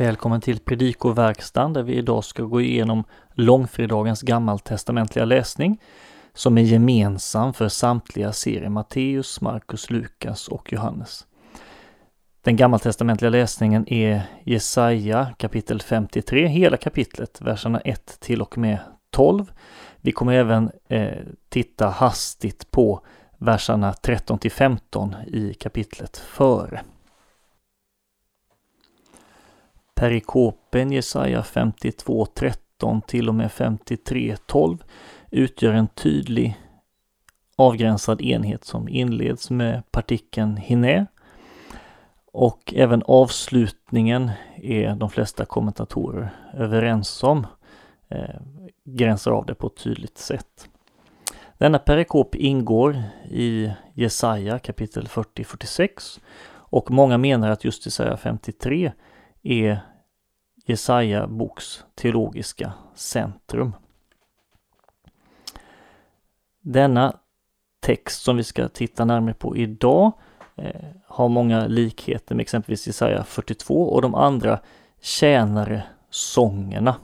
Välkommen 0.00 0.40
till 0.40 0.58
Predikoverkstan 0.60 1.72
där 1.72 1.82
vi 1.82 1.94
idag 1.94 2.24
ska 2.24 2.42
gå 2.42 2.60
igenom 2.60 3.04
långfredagens 3.34 4.22
gammaltestamentliga 4.22 5.24
läsning 5.24 5.80
som 6.34 6.58
är 6.58 6.62
gemensam 6.62 7.52
för 7.52 7.68
samtliga 7.68 8.32
serier 8.32 8.68
Matteus, 8.68 9.40
Markus, 9.40 9.90
Lukas 9.90 10.48
och 10.48 10.72
Johannes. 10.72 11.26
Den 12.44 12.56
gammaltestamentliga 12.56 13.30
läsningen 13.30 13.92
är 13.92 14.22
Jesaja 14.44 15.34
kapitel 15.38 15.82
53, 15.82 16.46
hela 16.46 16.76
kapitlet, 16.76 17.40
verserna 17.40 17.80
1 17.80 18.20
till 18.20 18.42
och 18.42 18.58
med 18.58 18.78
12. 19.10 19.52
Vi 19.96 20.12
kommer 20.12 20.32
även 20.32 20.70
eh, 20.88 21.18
titta 21.48 21.88
hastigt 21.88 22.70
på 22.70 23.00
verserna 23.38 23.92
13 23.92 24.38
till 24.38 24.52
15 24.52 25.16
i 25.26 25.54
kapitlet 25.54 26.16
före. 26.16 26.80
Perikopen 30.00 30.92
Jesaja 30.92 31.40
52.13 31.42 33.00
till 33.06 33.28
och 33.28 33.34
med 33.34 33.50
53.12 33.50 34.78
utgör 35.30 35.72
en 35.72 35.88
tydlig 35.88 36.58
avgränsad 37.56 38.20
enhet 38.20 38.64
som 38.64 38.88
inleds 38.88 39.50
med 39.50 39.82
partikeln 39.90 40.56
hinä 40.56 41.06
och 42.32 42.74
även 42.76 43.02
avslutningen 43.06 44.30
är 44.56 44.94
de 44.94 45.10
flesta 45.10 45.44
kommentatorer 45.44 46.30
överens 46.54 47.22
om 47.22 47.46
eh, 48.08 48.40
gränsar 48.84 49.30
av 49.30 49.46
det 49.46 49.54
på 49.54 49.66
ett 49.66 49.76
tydligt 49.76 50.18
sätt. 50.18 50.68
Denna 51.58 51.78
perikop 51.78 52.34
ingår 52.34 53.02
i 53.30 53.72
Jesaja 53.94 54.58
kapitel 54.58 55.06
40-46 55.06 56.20
och 56.52 56.90
många 56.90 57.18
menar 57.18 57.50
att 57.50 57.64
just 57.64 57.86
Jesaja 57.86 58.16
53 58.16 58.92
är 59.42 59.80
Jesaja 60.70 61.26
boks 61.26 61.84
teologiska 61.94 62.72
centrum. 62.94 63.72
Denna 66.60 67.16
text 67.80 68.22
som 68.22 68.36
vi 68.36 68.44
ska 68.44 68.68
titta 68.68 69.04
närmare 69.04 69.34
på 69.34 69.56
idag 69.56 70.12
eh, 70.56 70.90
har 71.06 71.28
många 71.28 71.66
likheter 71.66 72.34
med 72.34 72.42
exempelvis 72.42 72.86
Jesaja 72.86 73.24
42 73.24 73.88
och 73.88 74.02
de 74.02 74.14
andra 74.14 74.60
tjänare 75.00 75.82
sångerna. 76.10 76.96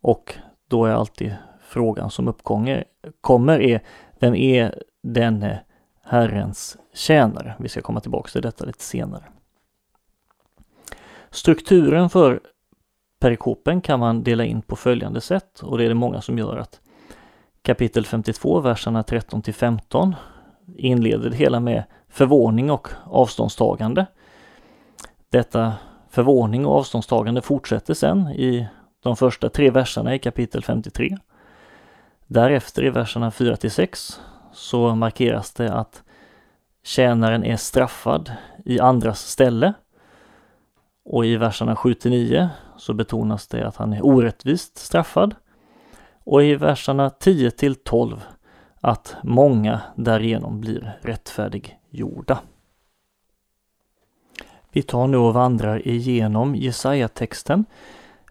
Och 0.00 0.34
då 0.68 0.84
är 0.84 0.92
alltid 0.92 1.36
frågan 1.60 2.10
som 2.10 2.28
uppkommer 2.28 2.84
kommer 3.20 3.60
är 3.60 3.82
vem 4.18 4.34
är 4.34 4.82
denne 5.02 5.64
Herrens 6.02 6.76
tjänare? 6.94 7.54
Vi 7.58 7.68
ska 7.68 7.80
komma 7.80 8.00
tillbaka 8.00 8.30
till 8.30 8.42
detta 8.42 8.64
lite 8.64 8.82
senare. 8.82 9.24
Strukturen 11.30 12.10
för 12.10 12.40
perikopen 13.20 13.80
kan 13.80 14.00
man 14.00 14.22
dela 14.22 14.44
in 14.44 14.62
på 14.62 14.76
följande 14.76 15.20
sätt 15.20 15.60
och 15.60 15.78
det 15.78 15.84
är 15.84 15.88
det 15.88 15.94
många 15.94 16.20
som 16.20 16.38
gör 16.38 16.56
att 16.56 16.80
kapitel 17.62 18.06
52, 18.06 18.60
verserna 18.60 19.02
13 19.02 19.42
till 19.42 19.54
15 19.54 20.14
inleder 20.76 21.30
det 21.30 21.36
hela 21.36 21.60
med 21.60 21.84
förvåning 22.08 22.70
och 22.70 22.88
avståndstagande. 23.04 24.06
Detta 25.30 25.72
förvåning 26.10 26.66
och 26.66 26.76
avståndstagande 26.76 27.42
fortsätter 27.42 27.94
sen 27.94 28.28
i 28.28 28.68
de 29.02 29.16
första 29.16 29.48
tre 29.48 29.70
verserna 29.70 30.14
i 30.14 30.18
kapitel 30.18 30.64
53. 30.64 31.18
Därefter 32.26 32.84
i 32.84 32.90
verserna 32.90 33.30
4 33.30 33.56
till 33.56 33.70
6 33.70 34.20
så 34.52 34.94
markeras 34.94 35.52
det 35.52 35.72
att 35.72 36.02
tjänaren 36.84 37.44
är 37.44 37.56
straffad 37.56 38.32
i 38.64 38.80
andras 38.80 39.20
ställe. 39.20 39.72
Och 41.04 41.26
i 41.26 41.36
verserna 41.36 41.76
7 41.76 41.94
till 41.94 42.10
9 42.10 42.50
så 42.80 42.94
betonas 42.94 43.46
det 43.48 43.68
att 43.68 43.76
han 43.76 43.92
är 43.92 44.04
orättvist 44.04 44.78
straffad. 44.78 45.34
Och 46.24 46.44
i 46.44 46.54
verserna 46.54 47.10
10 47.10 47.50
till 47.50 47.74
12 47.74 48.22
att 48.80 49.16
många 49.22 49.80
därigenom 49.96 50.60
blir 50.60 50.98
rättfärdiggjorda. 51.02 52.38
Vi 54.72 54.82
tar 54.82 55.06
nu 55.06 55.16
och 55.16 55.34
vandrar 55.34 55.88
igenom 55.88 56.54
Jesaja-texten. 56.54 57.64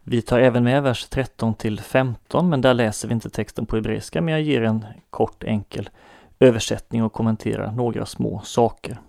Vi 0.03 0.21
tar 0.21 0.39
även 0.39 0.63
med 0.63 0.83
vers 0.83 1.05
13 1.09 1.53
till 1.53 1.79
15, 1.79 2.49
men 2.49 2.61
där 2.61 2.73
läser 2.73 3.07
vi 3.07 3.13
inte 3.13 3.29
texten 3.29 3.65
på 3.65 3.75
hebreiska, 3.75 4.21
men 4.21 4.31
jag 4.31 4.41
ger 4.41 4.61
en 4.61 4.85
kort 5.09 5.43
enkel 5.43 5.89
översättning 6.39 7.03
och 7.03 7.13
kommenterar 7.13 7.71
några 7.71 8.05
små 8.05 8.41
saker. 8.43 8.99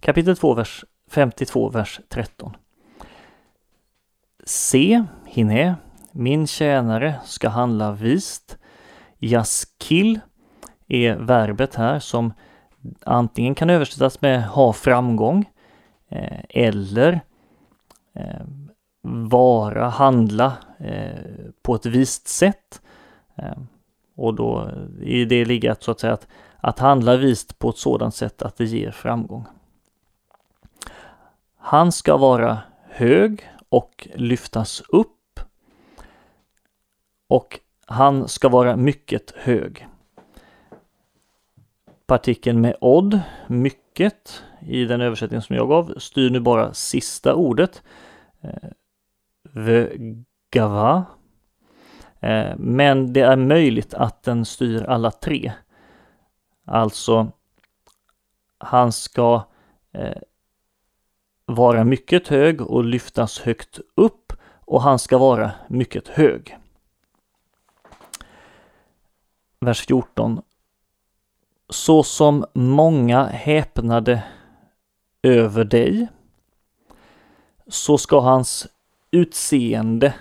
Kapitel 0.00 0.36
2, 0.36 0.54
vers 0.54 0.84
52, 1.10 1.68
vers 1.68 2.00
13. 2.08 2.56
Se, 4.46 5.04
Hinne, 5.24 5.76
min 6.12 6.46
tjänare 6.46 7.14
ska 7.24 7.48
handla 7.48 7.92
vist. 7.92 8.58
Jaskill 9.18 10.20
är 10.88 11.16
verbet 11.16 11.74
här 11.74 11.98
som 11.98 12.32
antingen 13.04 13.54
kan 13.54 13.70
översättas 13.70 14.20
med 14.20 14.44
ha 14.44 14.72
framgång 14.72 15.50
eh, 16.08 16.40
eller 16.48 17.20
eh, 18.14 18.46
vara, 19.02 19.88
handla 19.88 20.52
eh, 20.78 21.24
på 21.62 21.74
ett 21.74 21.86
visst 21.86 22.28
sätt. 22.28 22.80
Och 24.16 24.34
då 24.34 24.70
i 25.00 25.24
det 25.24 25.44
ligger 25.44 25.70
att, 25.70 25.82
så 25.82 25.90
att, 25.90 26.00
säga, 26.00 26.12
att, 26.12 26.26
att 26.56 26.78
handla 26.78 27.16
vist 27.16 27.58
på 27.58 27.68
ett 27.70 27.76
sådant 27.76 28.14
sätt 28.14 28.42
att 28.42 28.56
det 28.56 28.64
ger 28.64 28.90
framgång. 28.90 29.46
Han 31.58 31.92
ska 31.92 32.16
vara 32.16 32.58
hög 32.90 33.48
och 33.74 34.08
lyftas 34.14 34.82
upp. 34.88 35.40
Och 37.28 37.60
han 37.86 38.28
ska 38.28 38.48
vara 38.48 38.76
mycket 38.76 39.30
hög. 39.30 39.86
Partikeln 42.06 42.60
med 42.60 42.76
odd, 42.80 43.20
mycket, 43.46 44.42
i 44.60 44.84
den 44.84 45.00
översättning 45.00 45.42
som 45.42 45.56
jag 45.56 45.68
gav, 45.68 45.94
styr 45.98 46.30
nu 46.30 46.40
bara 46.40 46.74
sista 46.74 47.34
ordet. 47.34 47.82
Eh, 48.40 48.70
Vögava. 49.42 51.04
Eh, 52.20 52.56
men 52.56 53.12
det 53.12 53.20
är 53.20 53.36
möjligt 53.36 53.94
att 53.94 54.22
den 54.22 54.44
styr 54.44 54.82
alla 54.82 55.10
tre. 55.10 55.52
Alltså, 56.64 57.32
han 58.58 58.92
ska 58.92 59.42
eh, 59.92 60.22
vara 61.46 61.84
mycket 61.84 62.28
hög 62.28 62.60
och 62.60 62.84
lyftas 62.84 63.40
högt 63.40 63.80
upp 63.94 64.32
och 64.64 64.82
han 64.82 64.98
ska 64.98 65.18
vara 65.18 65.52
mycket 65.68 66.08
hög. 66.08 66.58
Vers 69.60 69.86
14. 69.86 70.42
Så 71.68 72.02
som 72.02 72.44
många 72.52 73.24
häpnade 73.24 74.22
över 75.22 75.64
dig, 75.64 76.08
så 77.66 77.98
ska 77.98 78.20
hans 78.20 78.66
utseende 79.10 80.14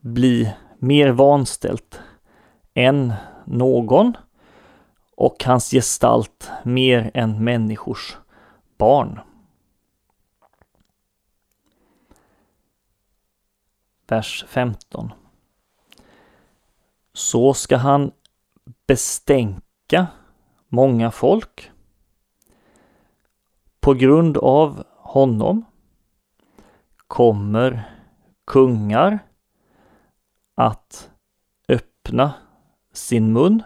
bli 0.00 0.52
mer 0.78 1.08
vanställt 1.10 2.00
än 2.74 3.12
någon 3.44 4.16
och 5.16 5.44
hans 5.44 5.70
gestalt 5.70 6.50
mer 6.64 7.10
än 7.14 7.44
människors 7.44 8.16
barn. 8.78 9.20
Vers 14.12 14.44
15. 14.48 15.12
Så 17.12 17.54
ska 17.54 17.76
han 17.76 18.12
bestänka 18.86 20.06
många 20.68 21.10
folk. 21.10 21.70
På 23.80 23.94
grund 23.94 24.36
av 24.36 24.84
honom 24.88 25.64
kommer 27.06 27.90
kungar 28.44 29.18
att 30.54 31.10
öppna 31.68 32.32
sin 32.92 33.32
mun 33.32 33.62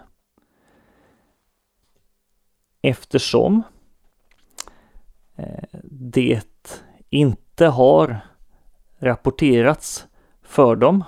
eftersom 2.83 3.63
eh, 5.37 5.79
det 5.91 6.43
inte 7.11 7.67
har 7.67 8.21
rapporterats 8.99 10.09
för 10.47 10.77
dem. 10.77 11.05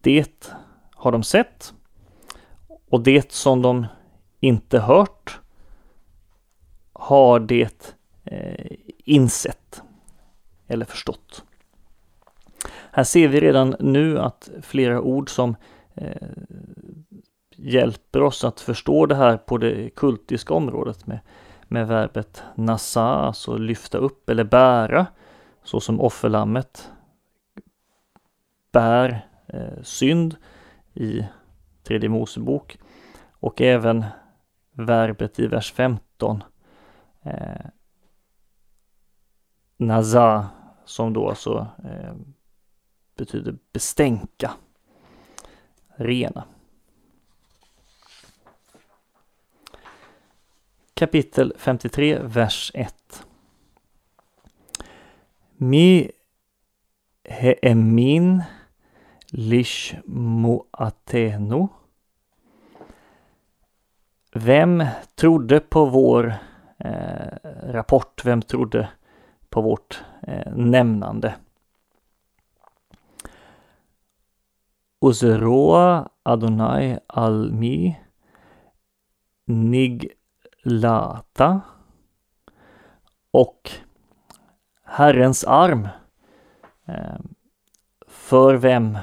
Det 0.00 0.52
har 0.94 1.12
de 1.12 1.22
sett 1.22 1.74
och 2.90 3.00
det 3.02 3.32
som 3.32 3.62
de 3.62 3.86
inte 4.40 4.78
hört 4.78 5.40
har 6.92 7.40
det 7.40 7.94
eh, 8.24 8.76
insett 9.04 9.82
eller 10.66 10.84
förstått. 10.84 11.44
Här 12.90 13.04
ser 13.04 13.28
vi 13.28 13.40
redan 13.40 13.76
nu 13.80 14.18
att 14.18 14.50
flera 14.62 15.00
ord 15.00 15.30
som 15.30 15.56
eh, 15.94 16.28
hjälper 17.56 18.22
oss 18.22 18.44
att 18.44 18.60
förstå 18.60 19.06
det 19.06 19.14
här 19.14 19.36
på 19.36 19.58
det 19.58 19.90
kultiska 19.90 20.54
området 20.54 21.06
med, 21.06 21.18
med 21.68 21.88
verbet 21.88 22.42
nasa, 22.54 23.02
alltså 23.02 23.56
lyfta 23.56 23.98
upp 23.98 24.30
eller 24.30 24.44
bära, 24.44 25.06
så 25.64 25.80
som 25.80 26.00
offerlammet 26.00 26.90
bär 28.72 29.26
eh, 29.46 29.82
synd 29.82 30.36
i 30.94 31.24
tredje 31.82 32.08
Mosebok 32.08 32.78
och 33.30 33.60
även 33.60 34.04
verbet 34.72 35.38
i 35.38 35.46
vers 35.46 35.72
15 35.72 36.44
eh, 37.22 37.66
Naza 39.76 40.48
som 40.84 41.12
då 41.12 41.28
alltså 41.28 41.66
eh, 41.84 42.14
betyder 43.16 43.58
bestänka, 43.72 44.50
rena. 45.86 46.44
Kapitel 50.94 51.52
53, 51.58 52.18
vers 52.22 52.70
1. 52.74 53.26
Mi 55.56 56.10
heemin 57.24 58.42
lish 59.32 59.96
moateno. 60.06 61.68
Vem 64.32 64.84
trodde 65.14 65.60
på 65.60 65.84
vår 65.84 66.34
eh, 66.78 67.26
rapport? 67.62 68.24
Vem 68.24 68.42
trodde 68.42 68.88
på 69.48 69.60
vårt 69.60 70.04
eh, 70.22 70.52
nämnande? 70.56 71.34
Ozeroa 75.00 76.08
Adonai 76.22 76.98
Almi 77.06 78.00
Niglata 79.46 80.00
och 83.30 83.70
Herrens 84.84 85.44
arm. 85.44 85.88
Eh, 86.84 87.18
för 88.08 88.54
vem 88.54 88.98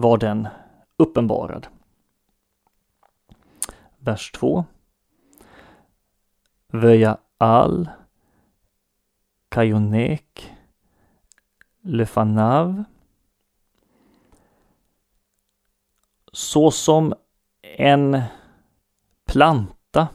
var 0.00 0.18
den 0.18 0.48
uppenbarad? 0.96 1.66
Vers 3.98 4.32
2. 4.32 4.64
Vöja 6.72 7.18
all 7.38 7.88
Kajonek 9.48 10.52
Lefanav 11.80 12.84
såsom 16.32 17.14
en 17.62 18.22
planta 19.26 20.08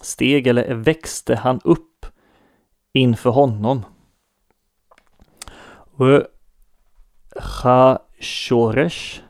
steg 0.00 0.46
eller 0.46 0.74
växte 0.74 1.36
han 1.36 1.60
upp 1.64 2.06
inför 2.92 3.30
honom. 3.30 3.84
Shoresh 8.18 9.20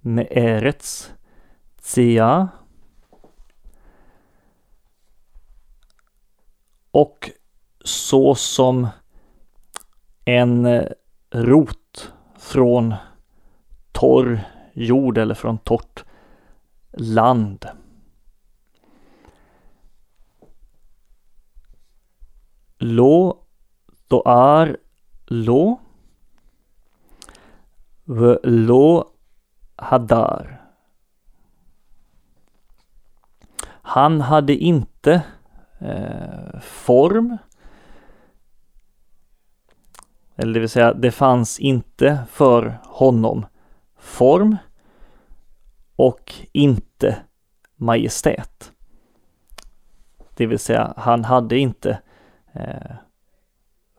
Me'eretz 0.00 1.12
Tzia 1.82 2.48
och 6.90 7.30
så 7.84 8.34
som 8.34 8.88
en 10.24 10.66
eh, 10.66 10.86
rot 11.30 12.12
från 12.38 12.94
torr 13.92 14.40
jord 14.72 15.18
eller 15.18 15.34
från 15.34 15.58
torrt 15.58 16.04
land. 16.92 17.66
Lo 22.78 23.44
är 24.24 24.76
lo 25.26 25.80
lo 28.42 29.04
hadar. 29.76 30.60
Han 33.66 34.20
hade 34.20 34.54
inte 34.54 35.22
eh, 35.78 36.60
form. 36.60 37.38
Eller 40.36 40.54
det 40.54 40.60
vill 40.60 40.68
säga, 40.68 40.92
det 40.92 41.10
fanns 41.10 41.58
inte 41.58 42.24
för 42.30 42.78
honom 42.84 43.46
form 43.98 44.56
och 45.96 46.34
inte 46.52 47.16
majestät. 47.76 48.72
Det 50.36 50.46
vill 50.46 50.58
säga, 50.58 50.94
han 50.96 51.24
hade 51.24 51.58
inte 51.58 52.00
eh, 52.52 52.92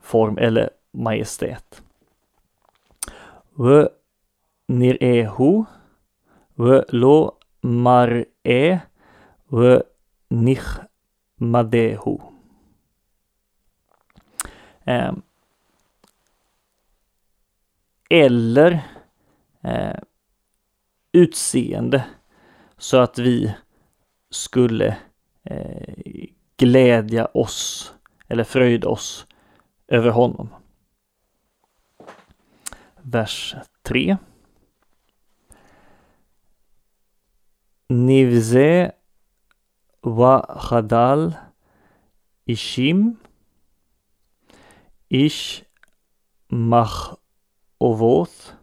form 0.02 0.38
eller 0.38 0.70
majestät. 0.92 1.84
V 4.72 4.78
nirehu 4.78 5.66
v 6.56 6.84
lo 6.96 7.38
mar'e 7.62 8.80
v 9.52 9.82
nichmadehu. 10.30 12.22
Eh, 14.86 15.12
eller 18.10 18.80
eh, 19.62 20.00
utseende 21.12 22.04
så 22.78 22.98
att 22.98 23.20
vi 23.20 23.54
skulle 24.30 24.98
eh, 25.44 25.94
glädja 26.58 27.26
oss 27.26 27.94
eller 28.28 28.44
fröjda 28.44 28.90
oss 28.90 29.28
över 29.88 30.10
honom. 30.10 30.50
Vers 33.02 33.56
3. 33.82 34.18
Nivze 37.92 38.92
wa 40.04 40.40
khadal 40.68 41.36
ishim 42.48 43.18
ish 45.10 45.64
mach 46.50 47.20
ovoth 47.80 48.56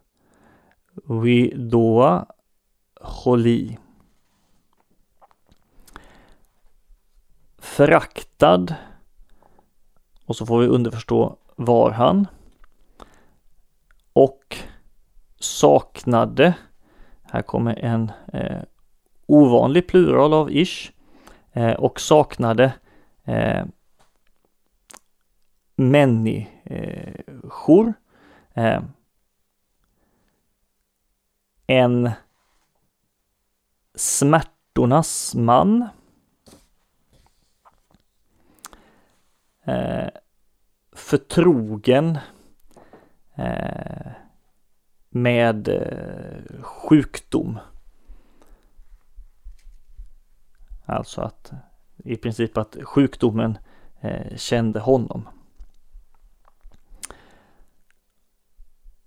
Widoa 1.08 2.26
holi. 3.00 3.78
Föraktad. 7.58 8.74
Och 10.26 10.36
så 10.36 10.46
får 10.46 10.60
vi 10.60 10.66
underförstå 10.66 11.36
var 11.56 11.90
han. 11.90 12.26
Och 14.12 14.56
saknade. 15.38 16.54
Här 17.22 17.42
kommer 17.42 17.78
en 17.78 18.12
eh, 18.32 18.62
ovanlig 19.28 19.86
plural 19.86 20.32
av 20.32 20.50
ish. 20.50 20.92
Eh, 21.52 21.72
och 21.72 22.00
saknade 22.00 22.72
eh, 23.24 23.64
människor. 25.76 26.44
Eh, 28.54 28.82
en 31.66 32.10
smärtornas 33.94 35.34
man. 35.34 35.88
Eh, 39.64 40.08
förtrogen 40.92 42.18
eh, 43.34 44.12
med 45.08 45.68
eh, 45.68 46.62
sjukdom. 46.62 47.58
Alltså 50.88 51.20
att 51.20 51.52
i 51.96 52.16
princip 52.16 52.58
att 52.58 52.76
sjukdomen 52.82 53.58
eh, 54.00 54.36
kände 54.36 54.80
honom. 54.80 55.28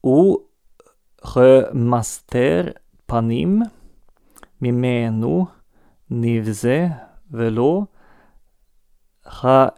O 0.02 0.40
römaster 1.36 2.78
panim 3.06 3.66
mimeno 4.58 5.48
nivze 6.06 6.94
velo 7.24 7.88
ha 9.24 9.76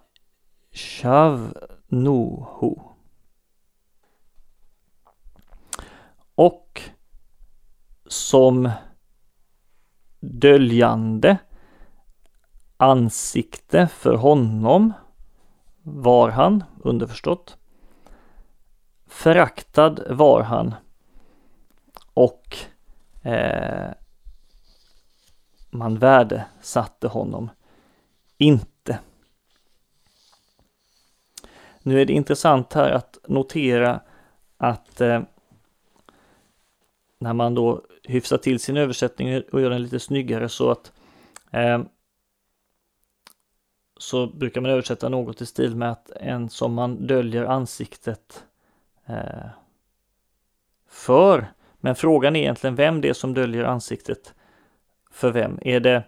nuhu. 1.88 2.75
Och 6.36 6.81
som 8.05 8.72
döljande 10.19 11.38
ansikte 12.83 13.87
för 13.87 14.13
honom 14.15 14.93
var 15.81 16.29
han, 16.29 16.63
underförstått. 16.83 17.57
Föraktad 19.07 19.99
var 20.09 20.41
han 20.41 20.75
och 22.13 22.57
eh, 23.21 23.91
man 25.69 25.97
värdesatte 25.97 27.07
honom 27.07 27.49
inte. 28.37 28.99
Nu 31.81 32.01
är 32.01 32.05
det 32.05 32.13
intressant 32.13 32.73
här 32.73 32.91
att 32.91 33.17
notera 33.27 34.01
att 34.57 35.01
eh, 35.01 35.21
när 37.19 37.33
man 37.33 37.55
då 37.55 37.81
hyfsar 38.03 38.37
till 38.37 38.59
sin 38.59 38.77
översättning 38.77 39.41
och 39.51 39.61
gör 39.61 39.69
den 39.69 39.83
lite 39.83 39.99
snyggare 39.99 40.49
så 40.49 40.71
att 40.71 40.91
eh, 41.51 41.81
så 44.03 44.27
brukar 44.27 44.62
man 44.62 44.72
översätta 44.72 45.10
något 45.10 45.41
i 45.41 45.45
stil 45.45 45.75
med 45.75 45.91
att 45.91 46.12
en 46.12 46.50
som 46.50 46.74
man 46.74 47.07
döljer 47.07 47.45
ansiktet 47.45 48.45
eh, 49.05 49.50
för. 50.88 51.53
Men 51.79 51.95
frågan 51.95 52.36
är 52.36 52.39
egentligen 52.39 52.75
vem 52.75 53.01
det 53.01 53.10
är 53.10 53.13
som 53.13 53.33
döljer 53.33 53.63
ansiktet 53.63 54.33
för 55.12 55.31
vem. 55.31 55.60
Är 55.62 55.79
det 55.79 56.03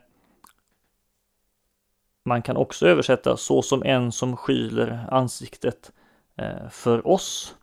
man 2.25 2.41
kan 2.41 2.57
också 2.57 2.87
översätta 2.87 3.37
så 3.37 3.61
som 3.61 3.83
en 3.83 4.11
som 4.11 4.37
skyler 4.37 5.07
ansiktet 5.11 5.91
eh, 6.35 6.69
för 6.69 7.07
oss. 7.07 7.55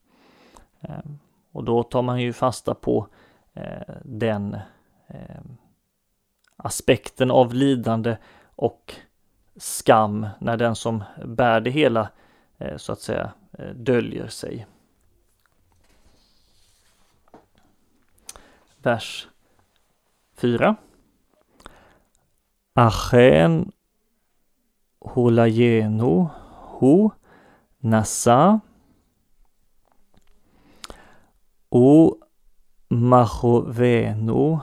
Eh, 0.81 0.99
och 1.53 1.65
då 1.65 1.83
tar 1.83 2.03
man 2.03 2.21
ju 2.21 2.33
fasta 2.33 2.75
på 2.75 3.07
eh, 3.55 3.95
den 4.05 4.55
eh, 5.09 5.43
aspekten 6.57 7.31
av 7.31 7.55
lidande 7.55 8.17
och 8.57 8.97
skam 9.57 10.27
när 10.39 10.57
den 10.57 10.77
som 10.77 11.05
bär 11.25 11.61
det 11.61 11.71
hela 11.71 12.11
eh, 12.59 12.77
så 12.77 12.93
att 12.93 13.01
säga 13.01 13.33
eh, 13.59 13.71
döljer 13.71 14.29
sig. 14.29 14.67
Vers 18.83 19.29
4. 20.35 20.77
Achen 22.75 23.73
Hulajenu 25.01 26.29
Hu 26.79 27.11
Nasa 27.79 28.61
O 31.69 32.17
Machovenu 32.89 34.59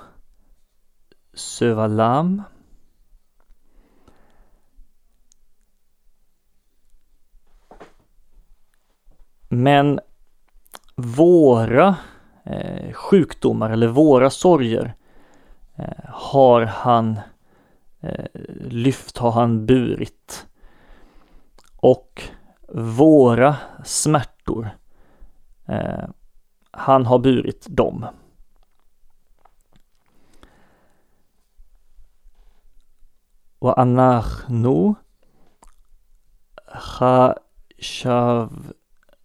Sövalam 1.34 2.44
Men 9.50 10.00
våra 10.96 11.96
eh, 12.44 12.94
sjukdomar 12.94 13.70
eller 13.70 13.88
våra 13.88 14.30
sorger 14.30 14.94
eh, 15.76 16.10
har 16.10 16.62
han 16.62 17.20
eh, 18.00 18.26
lyft, 18.70 19.18
har 19.18 19.32
han 19.32 19.66
burit. 19.66 20.48
Och 21.76 22.24
våra 22.74 23.56
smärtor, 23.86 24.70
eh, 25.66 26.10
han 26.72 27.06
har 27.06 27.20
burit 27.20 27.66
dem. 27.70 28.06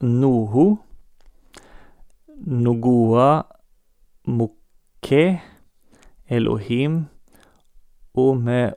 Nuhu, 0.05 0.77
Nugua, 2.37 3.45
Muke, 4.23 5.43
Elohim, 6.27 7.05
Ume, 8.13 8.75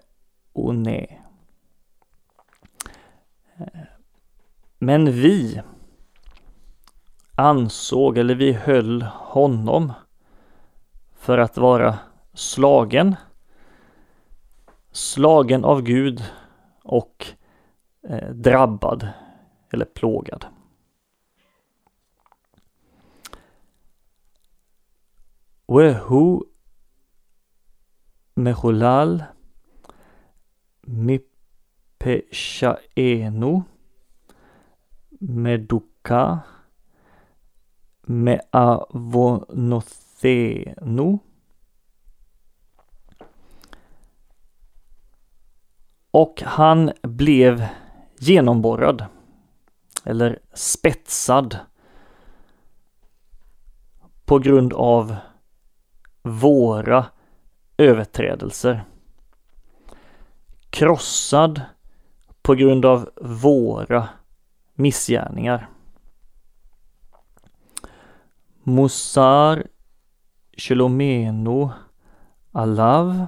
One. 0.54 1.08
Men 4.80 5.12
vi 5.12 5.62
ansåg, 7.36 8.18
eller 8.18 8.36
vi 8.36 8.54
höll 8.54 9.02
honom 9.02 9.94
för 11.16 11.38
att 11.38 11.58
vara 11.58 12.00
slagen, 12.34 13.16
slagen 14.92 15.66
av 15.66 15.82
Gud 15.82 16.24
och 16.84 17.28
eh, 18.10 18.30
drabbad 18.30 19.08
eller 19.72 19.86
plågad. 19.86 20.46
Wehu 25.69 26.41
מחולל 28.37 29.21
מפשענו, 32.05 33.63
מדוכא 35.21 36.35
מעוונותינו. 38.05 39.49
Och 46.11 46.43
han 46.47 46.91
blev 47.03 47.67
genomborrad 48.19 49.05
eller 50.05 50.39
spetsad 50.55 51.59
på 54.25 54.39
grund 54.39 54.73
av 54.73 55.17
våra 56.28 57.06
överträdelser. 57.78 58.84
Krossad 60.70 61.62
på 62.42 62.56
grund 62.56 62.86
av 62.86 63.10
våra 63.22 64.10
missgärningar. 64.74 65.70
Musar 68.64 69.68
Shalomeno 70.58 71.72
Alav 72.52 73.28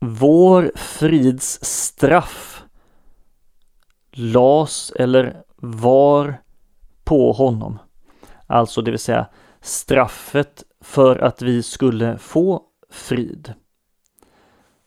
Vår 0.00 0.72
frids 0.74 1.58
straff 1.62 2.62
las 4.10 4.92
eller 4.96 5.42
var 5.56 6.42
på 7.06 7.32
honom. 7.32 7.78
Alltså 8.46 8.82
det 8.82 8.90
vill 8.90 9.00
säga 9.00 9.26
straffet 9.60 10.64
för 10.80 11.18
att 11.18 11.42
vi 11.42 11.62
skulle 11.62 12.18
få 12.18 12.62
frid. 12.90 13.54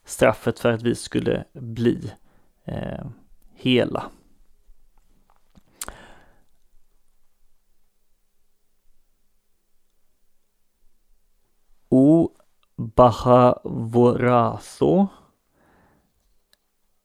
Straffet 0.04 0.58
för 0.58 0.72
att 0.72 0.82
vi 0.82 0.94
skulle 0.94 1.44
bli 1.52 2.12
eh, 2.64 3.06
hela. 3.54 4.04
O 11.88 12.30
Bahavoraso 12.76 13.88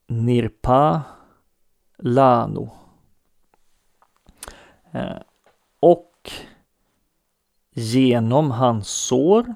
Nirpa 0.07 1.01
Lano. 1.97 2.84
Eh, 4.95 5.21
och 5.79 6.31
genom 7.71 8.51
hans 8.51 8.87
sår 8.87 9.55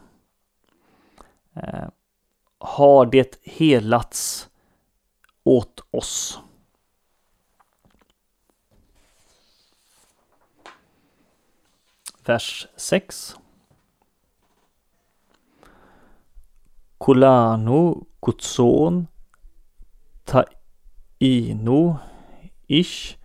eh, 1.53 1.89
har 2.57 3.05
det 3.05 3.39
helats 3.43 4.49
åt 5.43 5.83
oss. 5.91 6.39
Vers 12.25 12.67
6. 12.75 13.35
Kolano 16.97 18.05
kutson 18.21 19.07
taino 20.25 21.97
ish 22.67 23.18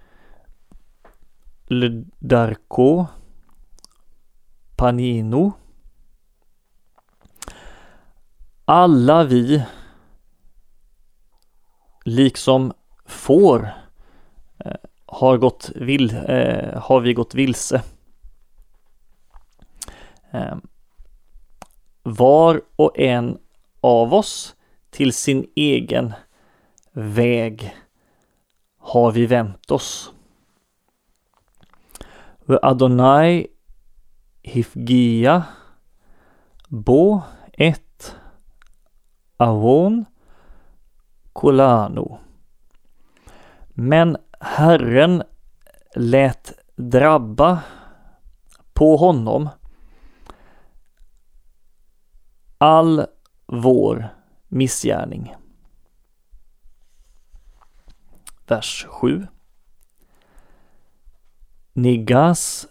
Darko 2.18 3.06
Panino 4.76 5.52
Alla 8.64 9.24
vi 9.24 9.62
liksom 12.04 12.72
får 13.06 13.68
eh, 14.64 14.76
har, 15.06 15.38
gått 15.38 15.70
vill, 15.74 16.16
eh, 16.28 16.82
har 16.82 17.00
vi 17.00 17.14
gått 17.14 17.34
vilse. 17.34 17.82
Eh, 20.30 20.56
var 22.02 22.62
och 22.76 22.98
en 22.98 23.38
av 23.80 24.14
oss 24.14 24.56
till 24.90 25.12
sin 25.12 25.46
egen 25.56 26.12
väg 26.92 27.76
har 28.78 29.12
vi 29.12 29.26
vänt 29.26 29.70
oss. 29.70 30.13
Adonai 32.46 33.46
Hifgia 34.42 35.44
Bo 36.68 37.20
ett 37.52 38.16
Avon 39.36 40.04
kolano. 41.32 42.18
Men 43.68 44.16
Herren 44.40 45.22
lät 45.94 46.52
drabba 46.76 47.62
på 48.72 48.96
honom 48.96 49.48
all 52.58 53.06
vår 53.46 54.08
missgärning. 54.48 55.34
Vers 58.46 58.86
7. 58.90 59.26
Nigas, 61.76 62.68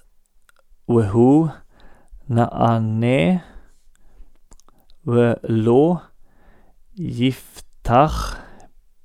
Wehu, 0.88 1.52
Naane, 2.30 3.44
Velo, 5.04 6.02
Yiftach, 6.98 8.40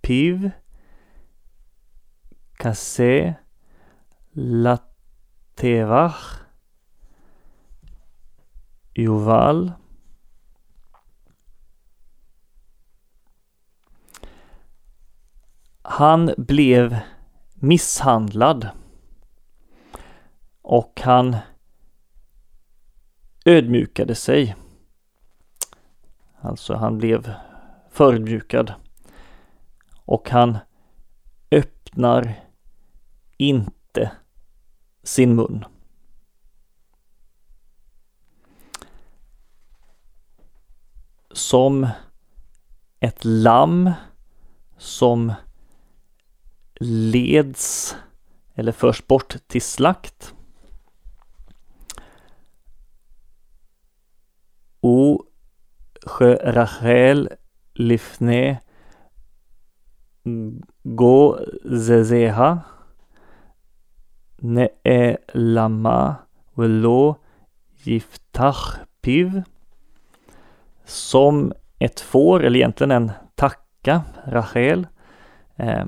Piv, 0.02 0.52
Kase, 2.58 3.36
Latevach, 4.36 4.86
Yuval, 8.94 9.74
Han 15.98 16.34
blev 16.36 16.96
misshandlad 17.56 18.87
och 20.68 21.00
han 21.04 21.36
ödmjukade 23.44 24.14
sig. 24.14 24.56
Alltså 26.40 26.74
han 26.74 26.98
blev 26.98 27.34
förödmjukad. 27.90 28.74
Och 30.04 30.30
han 30.30 30.58
öppnar 31.50 32.44
inte 33.36 34.10
sin 35.02 35.34
mun. 35.34 35.64
Som 41.30 41.88
ett 43.00 43.24
lamm 43.24 43.92
som 44.78 45.32
leds 46.80 47.96
eller 48.54 48.72
förs 48.72 49.06
bort 49.06 49.36
till 49.46 49.62
slakt. 49.62 50.34
O 54.85 55.17
Rachel 56.53 57.27
לפני 57.75 58.55
גוזזיה 60.85 62.53
נעלמה 64.41 66.13
ולא 66.57 67.15
יפתח 67.85 68.79
פיו 69.01 69.27
som 70.85 71.51
ett 71.79 71.99
får, 71.99 72.43
eller 72.43 72.59
egentligen 72.59 72.91
en 72.91 73.11
tacka, 73.35 74.01
Rachel, 74.27 74.87
eh, 75.55 75.85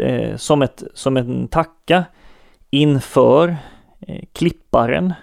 eh, 0.00 0.36
som, 0.36 0.62
ett, 0.62 0.82
som 0.94 1.16
en 1.16 1.48
tacka 1.48 2.04
inför 2.70 3.56
eh, 4.00 4.24
klipparen 4.32 5.14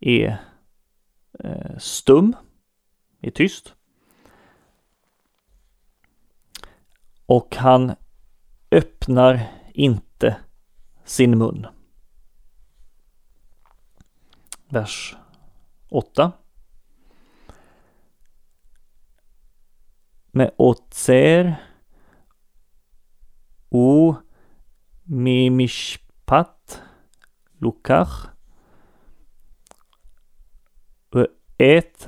är 0.00 0.26
eh, 0.28 0.34
Eh, 1.43 1.77
stum 1.77 2.35
är 3.21 3.31
tyst. 3.31 3.75
Och 7.25 7.55
han 7.55 7.95
öppnar 8.71 9.51
inte 9.73 10.37
sin 11.05 11.37
mun. 11.37 11.67
Vers 14.67 15.15
8. 15.89 16.31
Med 20.31 20.51
otser 20.57 21.55
o 23.69 24.15
mimishpat 25.03 26.81
lukach 27.57 28.38
ett 31.59 32.07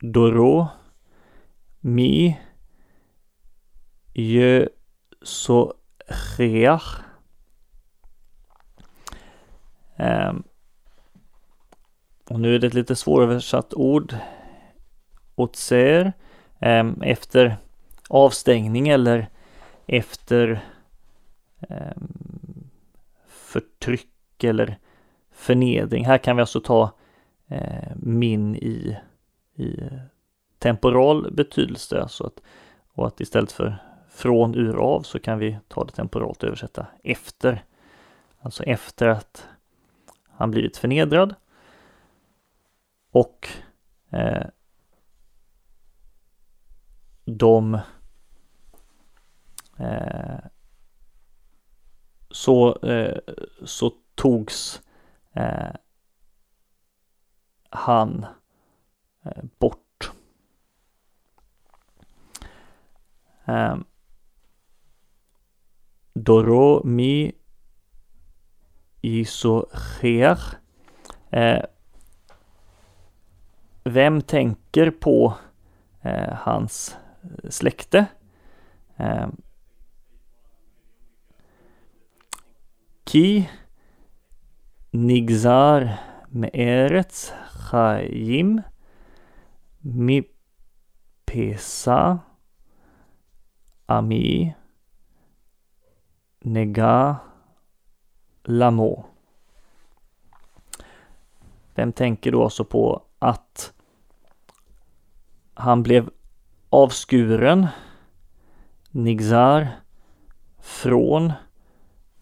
Doro 0.00 0.68
Mi 1.80 2.40
Je 4.12 4.68
so 5.22 5.72
um, 9.98 10.44
Och 12.30 12.40
nu 12.40 12.54
är 12.54 12.58
det 12.58 12.66
ett 12.66 12.74
lite 12.74 12.96
svåröversatt 12.96 13.74
ord. 13.74 14.16
Otser. 15.34 16.12
Um, 16.60 17.02
efter 17.02 17.56
avstängning 18.08 18.88
eller 18.88 19.28
efter 19.86 20.60
um, 21.68 22.70
förtryck 23.26 24.44
eller 24.44 24.78
förnedring. 25.32 26.06
Här 26.06 26.18
kan 26.18 26.36
vi 26.36 26.40
alltså 26.40 26.60
ta 26.60 26.97
eh, 27.48 27.92
min 27.96 28.56
i 28.56 28.98
i 29.58 29.90
temporal 30.58 31.32
betydelse. 31.32 32.08
Så 32.08 32.26
att, 32.26 32.40
och 32.92 33.06
att 33.06 33.20
istället 33.20 33.52
för 33.52 33.76
från, 34.08 34.54
ur, 34.54 34.76
av 34.76 35.02
så 35.02 35.18
kan 35.18 35.38
vi 35.38 35.58
ta 35.68 35.84
det 35.84 35.92
temporalt 35.92 36.42
och 36.42 36.46
översätta 36.46 36.86
efter. 37.02 37.64
Alltså 38.40 38.62
efter 38.62 39.08
att 39.08 39.46
han 40.24 40.50
blivit 40.50 40.76
förnedrad. 40.76 41.34
Och 43.10 43.48
eh, 44.10 44.46
de 47.24 47.74
eh, 49.76 50.38
så, 52.30 52.76
eh, 52.82 53.18
så 53.64 53.92
togs 54.14 54.82
eh, 55.32 55.74
han 57.68 58.26
Eh, 59.28 59.42
bort. 59.58 60.12
Ehm, 63.46 63.84
Doromi 66.14 66.14
Doro 66.14 66.82
mi 66.84 67.32
isocher. 69.00 70.38
Eh, 71.30 71.62
vem 73.84 74.20
tänker 74.20 74.90
på 74.90 75.34
eh, 76.02 76.32
hans 76.32 76.96
släkte? 77.48 78.06
Eh, 78.96 79.28
Ki 83.04 83.48
Nigzar 84.92 85.98
Me'eretz 86.28 87.32
Chaim 87.70 88.62
Mipesa 89.80 91.38
Ami 93.86 94.54
Nega 96.40 97.16
Lamo. 98.44 99.04
Vem 101.74 101.92
tänker 101.92 102.32
då 102.32 102.44
alltså 102.44 102.64
på 102.64 103.02
att 103.18 103.72
han 105.54 105.82
blev 105.82 106.10
avskuren, 106.70 107.66
Nigzar, 108.90 109.68
från 110.58 111.32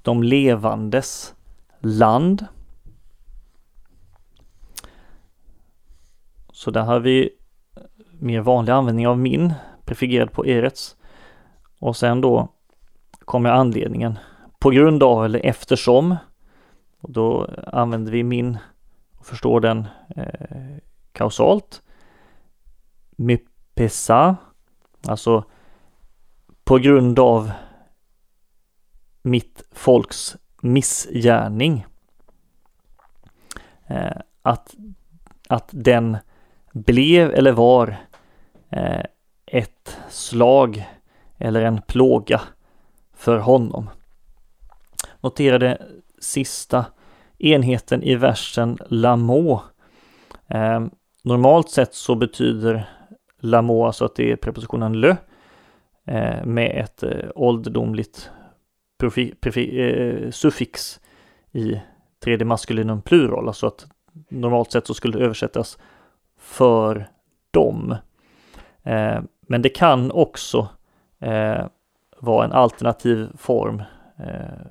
de 0.02 0.22
levandes 0.22 1.34
land. 1.80 2.46
Så 6.66 6.70
där 6.70 6.82
har 6.82 7.00
vi 7.00 7.30
mer 8.18 8.40
vanlig 8.40 8.72
användning 8.72 9.08
av 9.08 9.18
min 9.18 9.54
prefigurerad 9.84 10.32
på 10.32 10.46
erets. 10.46 10.96
Och 11.78 11.96
sen 11.96 12.20
då 12.20 12.48
kommer 13.18 13.50
anledningen 13.50 14.18
på 14.58 14.70
grund 14.70 15.02
av 15.02 15.24
eller 15.24 15.46
eftersom. 15.46 16.16
Och 17.00 17.12
då 17.12 17.50
använder 17.66 18.12
vi 18.12 18.22
min 18.22 18.58
och 19.18 19.26
förstår 19.26 19.60
den 19.60 19.86
eh, 20.16 20.76
kausalt. 21.12 21.82
Mypesa, 23.16 24.36
alltså 25.08 25.44
på 26.64 26.78
grund 26.78 27.18
av 27.18 27.50
mitt 29.22 29.62
folks 29.72 30.36
missgärning. 30.62 31.86
Eh, 33.86 34.16
att, 34.42 34.74
att 35.48 35.68
den 35.72 36.16
blev 36.76 37.34
eller 37.34 37.52
var 37.52 37.96
eh, 38.70 39.02
ett 39.46 39.98
slag 40.10 40.86
eller 41.38 41.62
en 41.62 41.82
plåga 41.82 42.40
för 43.14 43.38
honom. 43.38 43.90
Notera 45.20 45.58
det 45.58 45.82
sista 46.18 46.86
enheten 47.38 48.02
i 48.02 48.14
versen 48.14 48.78
lamo. 48.88 49.62
Eh, 50.48 50.86
normalt 51.22 51.70
sett 51.70 51.94
så 51.94 52.14
betyder 52.14 52.88
lamo 53.40 53.86
alltså 53.86 54.04
att 54.04 54.14
det 54.14 54.32
är 54.32 54.36
prepositionen 54.36 55.00
lö 55.00 55.16
eh, 56.06 56.44
med 56.44 56.84
ett 56.84 57.02
eh, 57.02 57.30
ålderdomligt 57.34 58.30
profi, 58.98 59.34
profi, 59.40 59.80
eh, 59.80 60.30
suffix 60.30 61.00
i 61.52 61.80
tredje 62.24 62.44
maskulinum 62.44 63.02
plural, 63.02 63.48
alltså 63.48 63.66
att 63.66 63.86
normalt 64.28 64.72
sett 64.72 64.86
så 64.86 64.94
skulle 64.94 65.18
det 65.18 65.24
översättas 65.24 65.78
för 66.46 67.08
dem. 67.50 67.96
Eh, 68.82 69.20
men 69.40 69.62
det 69.62 69.68
kan 69.68 70.10
också 70.10 70.68
eh, 71.18 71.66
vara 72.18 72.44
en 72.44 72.52
alternativ 72.52 73.28
form 73.36 73.82
eh, 74.18 74.66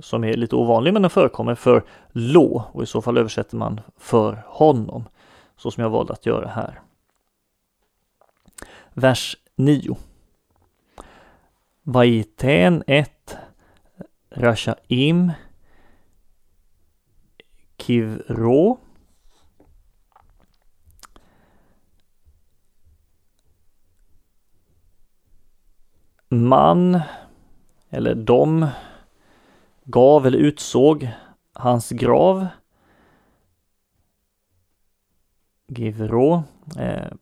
som 0.00 0.24
är 0.24 0.34
lite 0.34 0.56
ovanlig 0.56 0.92
men 0.92 1.02
den 1.02 1.10
förekommer 1.10 1.54
för 1.54 1.84
lå 2.12 2.64
och 2.72 2.82
i 2.82 2.86
så 2.86 3.02
fall 3.02 3.18
översätter 3.18 3.56
man 3.56 3.80
för 3.96 4.44
honom 4.46 5.04
så 5.56 5.70
som 5.70 5.82
jag 5.82 5.90
valde 5.90 6.12
att 6.12 6.26
göra 6.26 6.48
här. 6.48 6.80
Vers 8.92 9.36
9. 9.56 9.96
Vaiten 11.82 12.82
1 12.86 13.36
Rashaim 14.30 15.32
Kivro 17.78 18.78
man 26.28 27.00
eller 27.90 28.14
de 28.14 28.66
gav 29.84 30.26
eller 30.26 30.38
utsåg 30.38 31.08
hans 31.52 31.90
grav. 31.90 32.46
Givro 35.68 36.42
eh, 36.78 37.12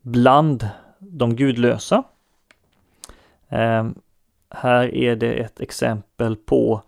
bland 0.00 0.68
de 0.98 1.36
gudlösa. 1.36 2.02
Eh, 3.48 3.88
här 4.50 4.94
är 4.94 5.16
det 5.16 5.32
ett 5.32 5.60
exempel 5.60 6.36
på 6.36 6.82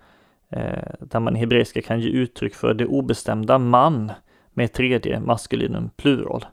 eh, 0.48 0.94
där 1.00 1.20
man 1.20 1.36
i 1.36 1.38
hebreiska 1.38 1.82
kan 1.82 2.00
ge 2.00 2.08
uttryck 2.08 2.54
för 2.54 2.74
det 2.74 2.86
obestämda 2.86 3.58
man 3.58 4.12
med 4.50 4.72
tredje 4.72 5.20
maskulinum 5.20 5.90
plural. 5.96 6.46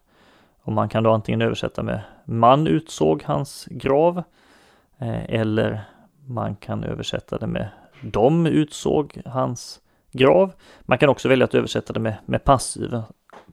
Och 0.61 0.73
man 0.73 0.89
kan 0.89 1.03
då 1.03 1.11
antingen 1.11 1.41
översätta 1.41 1.83
med 1.83 2.01
man 2.25 2.67
utsåg 2.67 3.23
hans 3.23 3.65
grav 3.65 4.17
eh, 4.17 4.23
Eh, 5.01 5.23
eller 5.39 5.83
man 6.27 6.55
kan 6.55 6.83
översätta 6.83 7.37
det 7.37 7.47
med 7.47 7.69
de 8.01 8.47
utsåg 8.47 9.21
hans 9.25 9.81
grav. 10.11 10.53
Man 10.81 10.97
kan 10.97 11.09
också 11.09 11.29
välja 11.29 11.45
att 11.45 11.55
översätta 11.55 11.93
det 11.93 11.99
med, 11.99 12.17
med 12.25 12.43
passiv, 12.43 13.01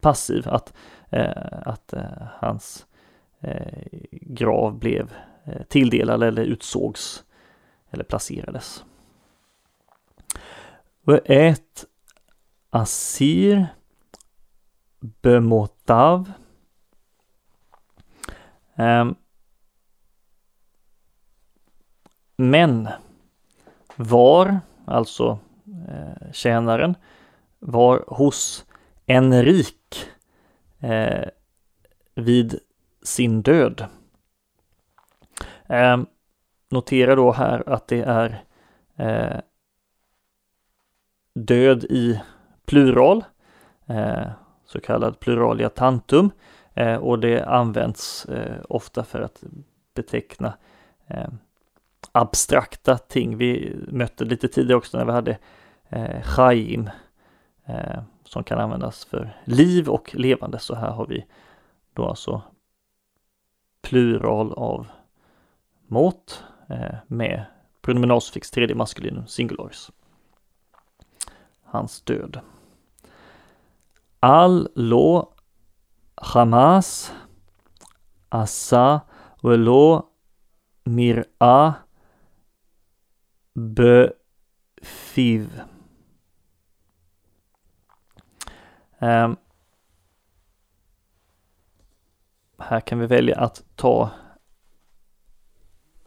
passiv 0.00 0.48
att, 0.48 0.74
eh, 1.10 1.62
att 1.62 1.92
eh, 1.92 2.02
hans 2.38 2.86
eh, 3.40 3.82
grav 4.12 4.78
blev 4.78 5.12
eh, 5.44 5.62
tilldelad 5.62 6.22
eller 6.22 6.42
utsågs 6.42 7.24
eller 7.90 8.04
placerades. 8.04 8.84
ett 11.24 11.84
Asir 12.70 13.66
Bemotav 15.00 16.32
um, 18.76 19.14
Men 22.40 22.88
var, 23.96 24.60
alltså 24.84 25.38
eh, 25.88 26.32
tjänaren, 26.32 26.94
var 27.58 28.04
hos 28.06 28.66
en 29.06 29.42
rik 29.42 30.08
eh, 30.78 31.28
vid 32.14 32.58
sin 33.02 33.42
död. 33.42 33.86
Eh, 35.66 35.96
notera 36.70 37.14
då 37.14 37.32
här 37.32 37.68
att 37.68 37.88
det 37.88 38.02
är 38.02 38.44
eh, 38.96 39.40
död 41.34 41.84
i 41.84 42.20
plural, 42.66 43.24
eh, 43.86 44.26
så 44.64 44.80
kallad 44.80 45.20
pluralia 45.20 45.68
tantum, 45.68 46.30
eh, 46.74 46.96
och 46.96 47.18
det 47.18 47.44
används 47.44 48.24
eh, 48.24 48.60
ofta 48.68 49.04
för 49.04 49.20
att 49.20 49.42
beteckna 49.94 50.54
ehm, 51.06 51.38
abstrakta 52.18 52.98
ting. 52.98 53.36
Vi 53.36 53.76
mötte 53.88 54.24
lite 54.24 54.48
tidigare 54.48 54.78
också 54.78 54.98
när 54.98 55.04
vi 55.04 55.12
hade 55.12 55.38
eh, 55.88 56.22
Chaim 56.22 56.90
eh, 57.64 58.02
som 58.24 58.44
kan 58.44 58.58
användas 58.58 59.04
för 59.04 59.40
liv 59.44 59.88
och 59.88 60.14
levande. 60.14 60.58
Så 60.58 60.74
här 60.74 60.90
har 60.90 61.06
vi 61.06 61.26
då 61.92 62.08
alltså 62.08 62.42
plural 63.82 64.52
av 64.52 64.86
mot 65.86 66.44
eh, 66.68 66.94
med 67.06 67.44
pronominalsuffix 67.80 68.50
tredje 68.50 68.76
maskulinum 68.76 69.26
singularis. 69.26 69.90
Hans 71.64 72.02
död. 72.02 72.40
Al 74.20 74.68
lo 74.74 75.32
Hamas 76.14 77.12
Asa 78.28 79.00
velo 79.42 80.06
mir'a 80.84 81.87
Befiv. 83.58 85.60
Um, 88.98 89.08
ehm. 89.08 89.36
här 92.58 92.80
kan 92.80 92.98
vi 92.98 93.06
välja 93.06 93.38
att 93.38 93.64
ta 93.76 94.10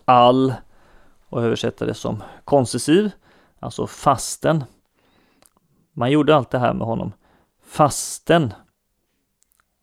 all 0.05 0.53
och 1.29 1.43
översätta 1.43 1.85
det 1.85 1.93
som 1.93 2.23
koncessiv, 2.45 3.11
alltså 3.59 3.87
fasten. 3.87 4.63
Man 5.93 6.11
gjorde 6.11 6.35
allt 6.35 6.49
det 6.49 6.59
här 6.59 6.73
med 6.73 6.87
honom 6.87 7.13
fasten 7.61 8.53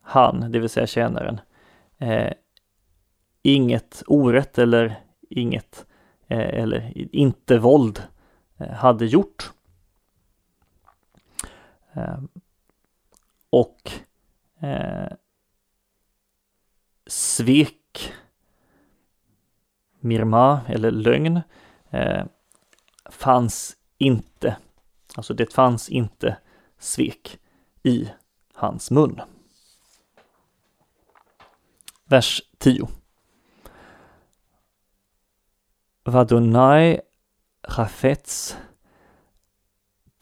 han, 0.01 0.51
det 0.51 0.59
vill 0.59 0.69
säga 0.69 0.87
tjänaren, 0.87 1.41
eh, 1.97 2.33
inget 3.41 4.03
orätt 4.07 4.57
eller 4.57 5.03
inget 5.29 5.85
Eh, 6.29 6.59
eller 6.61 6.93
inte 7.15 7.59
våld 7.59 8.03
eh, 8.57 8.69
hade 8.71 9.05
gjort. 9.05 9.51
Ehm, 11.93 12.27
och 13.49 13.91
eh, 14.59 15.13
svek, 17.07 18.13
mirma 19.99 20.61
eller 20.67 20.91
lögn 20.91 21.41
eh, 21.89 22.25
fanns 23.09 23.77
inte. 23.97 24.57
Alltså 25.15 25.33
det 25.33 25.53
fanns 25.53 25.89
inte 25.89 26.37
svek 26.77 27.39
i 27.83 28.09
hans 28.53 28.91
mun. 28.91 29.21
Vers 32.05 32.41
10. 32.57 32.87
ואדוני 36.11 36.97
חפץ 37.67 38.55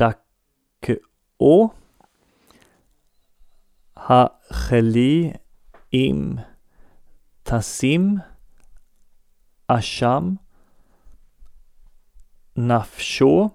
דכאו 0.02 1.70
החלי 3.98 5.32
אם 5.94 6.36
תשים 7.44 8.16
אשם 9.68 10.34
נפשו 12.56 13.50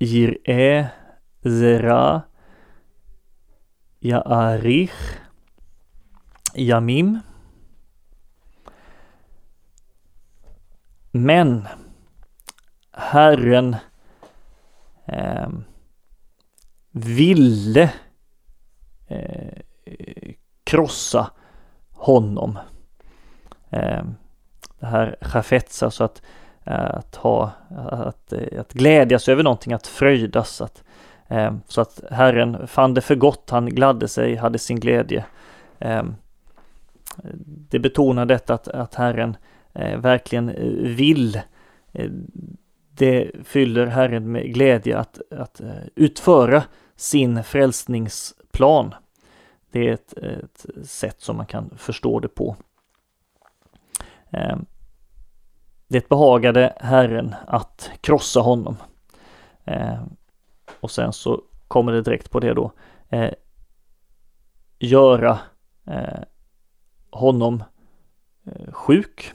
יראה 0.00 0.82
זרע 1.44 2.18
יאריך 4.02 5.18
ימים 6.54 7.16
Men 11.24 11.68
Herren 12.92 13.76
eh, 15.06 15.48
ville 16.92 17.92
eh, 19.06 19.52
krossa 20.64 21.30
honom. 21.92 22.58
Eh, 23.70 24.04
det 24.80 24.86
här 24.86 25.16
chafetz, 25.20 25.82
alltså 25.82 26.04
att, 26.04 26.22
att 26.64 27.16
ha, 27.16 27.50
att, 27.90 28.32
att 28.58 28.72
glädjas 28.72 29.28
över 29.28 29.42
någonting, 29.42 29.72
att 29.72 29.86
fröjdas. 29.86 30.60
Att, 30.60 30.84
eh, 31.28 31.54
så 31.68 31.80
att 31.80 32.00
Herren 32.10 32.66
fann 32.66 32.94
det 32.94 33.00
för 33.00 33.14
gott, 33.14 33.50
han 33.50 33.66
gladde 33.66 34.08
sig, 34.08 34.36
hade 34.36 34.58
sin 34.58 34.80
glädje. 34.80 35.24
Eh, 35.78 36.02
Det 37.70 37.78
betonar 37.78 38.26
detta 38.26 38.54
att, 38.54 38.68
att 38.68 38.94
Herren 38.94 39.30
eh, 39.30 39.36
Eh, 39.78 39.98
verkligen 39.98 40.48
eh, 40.48 40.94
vill. 40.96 41.36
Eh, 41.92 42.10
det 42.94 43.30
fyller 43.44 43.86
Herren 43.86 44.32
med 44.32 44.54
glädje 44.54 44.98
att, 44.98 45.20
att 45.30 45.60
utföra 45.94 46.62
sin 46.96 47.44
frälsningsplan. 47.44 48.94
Det 49.70 49.88
är 49.88 49.92
ett, 49.92 50.12
ett 50.12 50.66
sätt 50.82 51.20
som 51.20 51.36
man 51.36 51.46
kan 51.46 51.70
förstå 51.76 52.20
det 52.20 52.28
på. 52.28 52.56
Ehm, 54.30 54.66
det 55.88 56.08
behagade 56.08 56.76
Herren 56.80 57.34
att 57.46 57.90
krossa 58.00 58.40
honom. 58.40 58.76
Ehm, 59.64 60.16
och 60.80 60.90
sen 60.90 61.12
så 61.12 61.42
kommer 61.68 61.92
det 61.92 62.02
direkt 62.02 62.30
på 62.30 62.40
det 62.40 62.54
då. 62.54 62.72
Göra 64.78 65.38
honom 67.10 67.64
sjuk. 68.68 69.34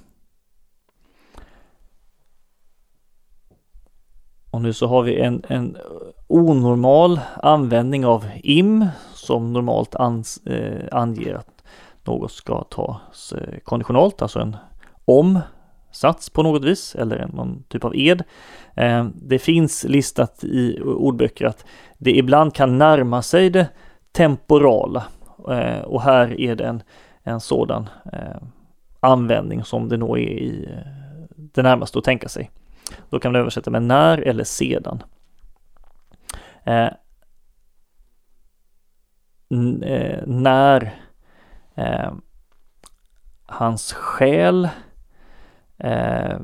Och 4.54 4.62
nu 4.62 4.74
så 4.74 4.88
har 4.88 5.04
vi 5.04 5.20
en, 5.20 5.44
en 5.48 5.78
onormal 6.28 7.20
användning 7.44 8.06
av 8.06 8.26
im 8.44 8.86
som 9.14 9.54
normalt 9.54 9.96
ans, 9.96 10.38
eh, 10.38 10.88
anger 10.92 11.34
att 11.34 11.64
något 12.04 12.32
ska 12.32 12.64
tas 12.64 13.34
eh, 13.34 13.60
konditionalt, 13.64 14.22
alltså 14.22 14.40
en 14.40 14.58
om-sats 15.06 16.30
på 16.30 16.44
något 16.44 16.64
vis 16.64 16.96
eller 16.96 17.28
någon 17.34 17.64
typ 17.64 17.84
av 17.86 17.96
ed. 17.96 18.24
Eh, 18.76 19.08
det 19.16 19.40
finns 19.40 19.84
listat 19.84 20.44
i 20.44 20.82
ordböcker 20.82 21.46
att 21.46 21.66
det 21.98 22.18
ibland 22.18 22.54
kan 22.54 22.78
närma 22.78 23.22
sig 23.22 23.50
det 23.50 23.68
temporala 24.12 25.04
eh, 25.50 25.82
och 25.82 26.02
här 26.02 26.42
är 26.42 26.56
det 26.56 26.66
en, 26.66 26.84
en 27.24 27.40
sådan 27.40 27.90
eh, 28.14 28.42
användning 29.00 29.64
som 29.64 29.90
det 29.90 29.98
nog 29.98 30.18
är 30.18 30.22
i 30.22 30.70
eh, 30.72 30.92
det 31.36 31.62
närmaste 31.62 32.00
att 32.00 32.06
tänka 32.06 32.30
sig. 32.30 32.50
Då 33.10 33.20
kan 33.20 33.32
man 33.32 33.42
översätta 33.42 33.72
med 33.72 33.84
när 33.84 34.18
eller 34.18 34.44
sedan. 34.44 35.04
Eh, 36.64 36.90
eh, 39.84 40.24
när 40.26 40.94
eh, 41.76 42.14
hans 43.46 43.94
själ 43.94 44.70
eh, 45.78 46.38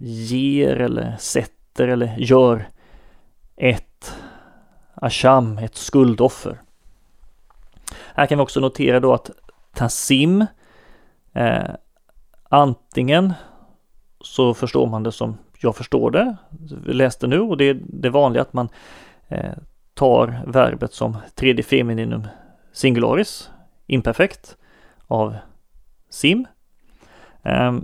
ger 0.00 0.80
eller 0.80 1.16
sätter 1.18 1.88
eller 1.88 2.14
gör 2.18 2.68
ett 3.56 4.14
asham, 4.94 5.58
ett 5.58 5.76
skuldoffer. 5.76 6.60
Här 8.14 8.26
kan 8.26 8.38
vi 8.38 8.44
också 8.44 8.60
notera 8.60 9.00
då 9.00 9.14
att 9.14 9.30
Tassim 9.72 10.46
eh, 11.32 11.70
antingen 12.48 13.32
så 14.20 14.54
förstår 14.54 14.86
man 14.86 15.02
det 15.02 15.12
som 15.12 15.38
jag 15.58 15.76
förstår 15.76 16.10
det, 16.10 16.36
läste 16.86 17.26
nu 17.26 17.40
och 17.40 17.56
det 17.56 17.64
är 17.64 17.80
det 17.82 18.10
vanliga 18.10 18.42
att 18.42 18.52
man 18.52 18.68
eh, 19.28 19.52
tar 19.94 20.42
verbet 20.46 20.92
som 20.92 21.16
tredje 21.34 21.64
femininum 21.64 22.26
singularis, 22.72 23.50
imperfekt, 23.86 24.56
av 25.06 25.36
sim. 26.10 26.46
Eh, 27.42 27.78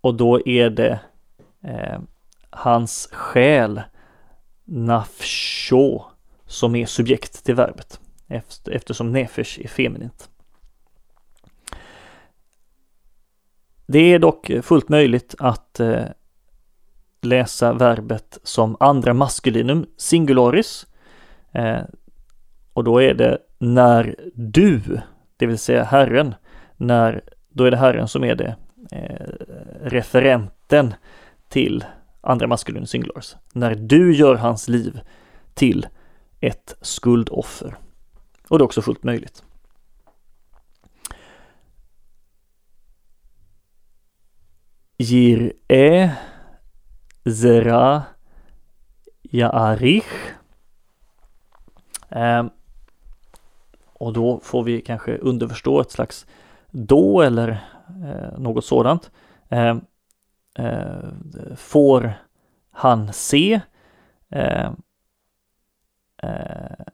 och 0.00 0.14
då 0.14 0.48
är 0.48 0.70
det 0.70 1.00
eh, 1.62 2.00
hans 2.50 3.08
själ, 3.12 3.82
nafsho, 4.64 6.02
som 6.46 6.74
är 6.74 6.86
subjekt 6.86 7.44
till 7.44 7.54
verbet 7.54 8.00
eftersom 8.66 9.12
nefesh 9.12 9.60
är 9.60 9.68
feminint. 9.68 10.30
Det 13.86 13.98
är 13.98 14.18
dock 14.18 14.50
fullt 14.62 14.88
möjligt 14.88 15.34
att 15.38 15.80
eh, 15.80 16.04
läsa 17.24 17.72
verbet 17.72 18.38
som 18.42 18.76
andra 18.80 19.14
maskulinum 19.14 19.86
singularis. 19.96 20.86
Eh, 21.52 21.82
och 22.72 22.84
då 22.84 23.02
är 23.02 23.14
det 23.14 23.38
när 23.58 24.16
du, 24.34 24.80
det 25.36 25.46
vill 25.46 25.58
säga 25.58 25.84
Herren, 25.84 26.34
när, 26.76 27.22
då 27.48 27.64
är 27.64 27.70
det 27.70 27.76
Herren 27.76 28.08
som 28.08 28.24
är 28.24 28.34
det 28.34 28.56
eh, 28.92 29.26
referenten 29.82 30.94
till 31.48 31.84
andra 32.20 32.46
maskulinum 32.46 32.86
singularis. 32.86 33.36
När 33.52 33.74
du 33.74 34.14
gör 34.14 34.34
hans 34.34 34.68
liv 34.68 35.00
till 35.54 35.86
ett 36.40 36.76
skuldoffer. 36.80 37.76
Och 38.48 38.58
det 38.58 38.62
är 38.62 38.66
också 38.66 38.82
fullt 38.82 39.02
möjligt. 39.02 39.42
Gir 44.98 45.52
är 45.68 46.10
Zera 47.30 48.02
Jaarich. 49.22 50.32
Eh, 52.08 52.46
och 53.92 54.12
då 54.12 54.40
får 54.40 54.62
vi 54.62 54.80
kanske 54.80 55.18
underförstå 55.18 55.80
ett 55.80 55.90
slags 55.90 56.26
då 56.70 57.22
eller 57.22 57.48
eh, 58.04 58.38
något 58.38 58.64
sådant. 58.64 59.10
Ehm, 59.48 59.80
eh, 60.58 61.08
får 61.56 62.12
han 62.70 63.12
se 63.12 63.60
ehm, 64.30 64.76
eh, 66.22 66.86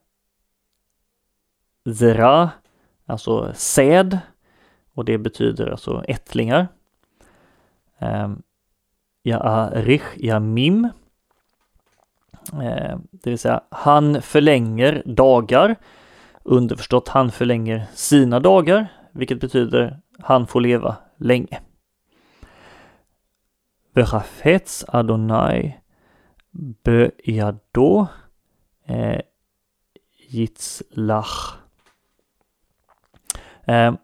Zera, 1.98 2.50
alltså 3.06 3.52
säd 3.54 4.18
och 4.94 5.04
det 5.04 5.18
betyder 5.18 5.66
alltså 5.66 6.04
ättlingar. 6.08 6.68
Ehm, 7.98 8.42
Ya'arich 9.24 10.16
Yamim. 10.16 10.84
Eh, 12.52 12.98
det 13.10 13.30
vill 13.30 13.38
säga, 13.38 13.60
han 13.70 14.22
förlänger 14.22 15.02
dagar. 15.06 15.76
Underförstått, 16.42 17.08
han 17.08 17.30
förlänger 17.30 17.86
sina 17.94 18.40
dagar, 18.40 18.88
vilket 19.12 19.40
betyder 19.40 20.00
han 20.18 20.46
får 20.46 20.60
leva 20.60 20.96
länge. 21.16 21.60
Vechafetz 23.92 24.84
Adonai 24.88 25.76
Be'yado 26.84 28.06
eh, 28.86 29.20
Yitzlach. 30.28 31.58
Eh, 33.64 33.94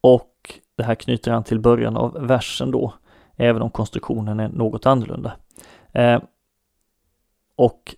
och 0.00 0.60
det 0.76 0.82
här 0.82 0.94
knyter 0.94 1.30
han 1.30 1.44
till 1.44 1.60
början 1.60 1.96
av 1.96 2.26
versen 2.26 2.70
då 2.70 2.94
även 3.36 3.62
om 3.62 3.70
konstruktionen 3.70 4.40
är 4.40 4.48
något 4.48 4.86
annorlunda. 4.86 5.36
Eh, 5.92 6.22
och 7.56 7.94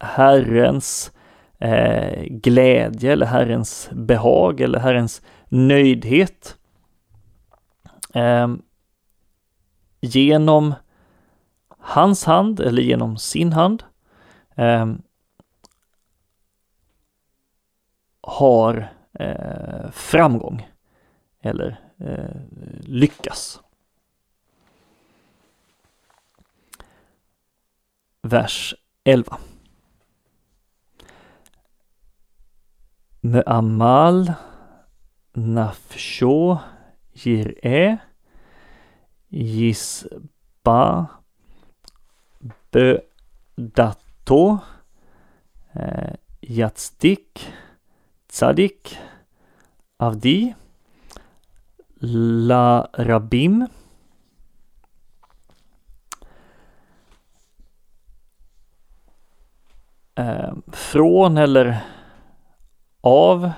Herrens 0.00 1.12
eh, 1.58 2.24
glädje 2.24 3.12
eller 3.12 3.26
Herrens 3.26 3.90
behag 3.92 4.60
eller 4.60 4.78
Herrens 4.78 5.22
nöjdhet 5.48 6.56
eh, 8.14 8.48
genom 10.00 10.74
hans 11.78 12.24
hand 12.24 12.60
eller 12.60 12.82
genom 12.82 13.16
sin 13.16 13.52
hand 13.52 13.82
eh, 14.54 14.94
har 18.20 18.92
eh, 19.12 19.90
framgång 19.90 20.68
eller 21.40 21.83
eh, 22.04 22.28
lyckas. 22.86 23.60
Vers 28.22 28.74
11. 29.04 29.38
Me'amal 33.22 34.36
nafsho 35.34 36.60
jir'e 37.16 37.98
yisba 39.32 40.82
bedato 42.72 44.44
Jatstik 46.42 47.28
eh, 47.40 47.52
tzadik 48.28 48.96
avdi 49.98 50.54
La 52.06 52.88
Rabim. 52.92 53.66
Eh, 60.14 60.52
från 60.72 61.38
eller 61.38 61.80
av 63.00 63.50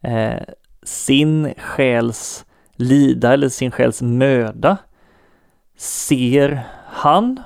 eh, 0.00 0.42
sin 0.82 1.54
själs 1.54 2.46
lida 2.72 3.32
eller 3.32 3.48
sin 3.48 3.70
själs 3.70 4.02
möda 4.02 4.76
ser 5.76 6.62
han 6.86 7.42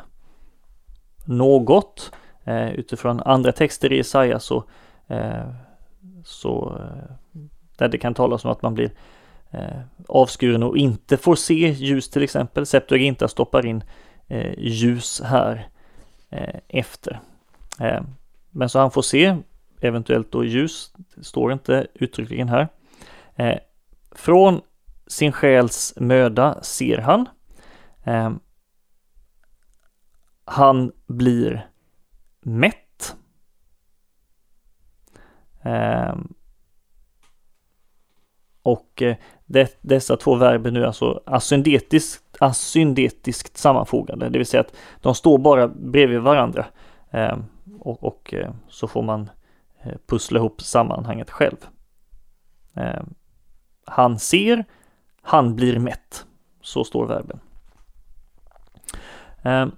något. 1.25 2.13
Eh, 2.45 2.71
utifrån 2.71 3.21
andra 3.21 3.53
texter 3.53 3.93
i 3.93 3.97
Jesaja 3.97 4.39
så 4.41 4.65
eh, 5.07 5.49
så 6.25 6.79
eh, 6.81 7.41
där 7.77 7.89
det 7.89 7.99
kan 7.99 8.15
talas 8.15 8.45
om 8.45 8.51
att 8.51 8.63
man 8.63 8.75
blir 8.75 8.93
Eh, 9.53 9.81
avskuren 10.09 10.63
och 10.63 10.77
inte 10.77 11.17
får 11.17 11.37
se 11.37 11.69
ljus 11.71 12.11
till 12.11 12.23
exempel. 12.23 12.67
Septuaginta 12.67 13.29
stoppar 13.29 13.67
in 13.67 13.85
eh, 14.29 14.59
ljus 14.59 15.21
här 15.25 15.69
eh, 16.31 16.61
efter. 16.69 17.21
Men 18.51 18.69
så 18.69 18.79
han 18.79 18.91
får 18.91 19.03
se 19.03 19.37
eventuellt 19.81 20.33
då 20.33 20.45
ljus, 20.45 20.93
det 21.15 21.25
står 21.25 21.53
inte 21.53 21.87
uttryckligen 21.95 22.49
här. 22.49 22.69
Från 24.13 24.61
sin 25.07 25.33
själs 25.33 25.95
möda 25.97 26.63
ser 26.63 26.99
han. 26.99 27.29
Han 30.45 30.93
blir 31.07 31.67
mätt. 32.41 33.17
Och 38.63 39.03
eh, 39.03 39.17
det, 39.53 39.79
dessa 39.81 40.17
två 40.17 40.35
verben 40.35 40.75
nu 40.75 40.83
är 40.83 40.87
alltså 40.87 41.23
asyndetiskt, 41.27 42.37
asyndetiskt 42.41 43.57
sammanfogade, 43.57 44.29
det 44.29 44.39
vill 44.39 44.47
säga 44.47 44.61
att 44.61 44.75
de 45.01 45.15
står 45.15 45.39
bara 45.39 45.69
bredvid 45.69 46.21
varandra. 46.21 46.67
eh, 47.11 47.37
och, 47.81 48.05
och 48.05 48.35
eh, 48.35 48.51
så 48.69 48.89
får 48.89 49.03
man 49.03 49.31
eh, 49.83 49.93
pussla 50.07 50.39
ihop 50.39 50.63
sammanhanget 50.63 51.31
själv. 51.31 51.57
Ehm, 52.75 53.15
han 53.87 54.19
ser, 54.19 54.65
han 55.23 55.57
blir 55.57 55.79
mätt. 55.79 56.27
Så 56.61 56.85
står 56.85 57.07
verben. 57.07 57.41
Ehm, 59.43 59.73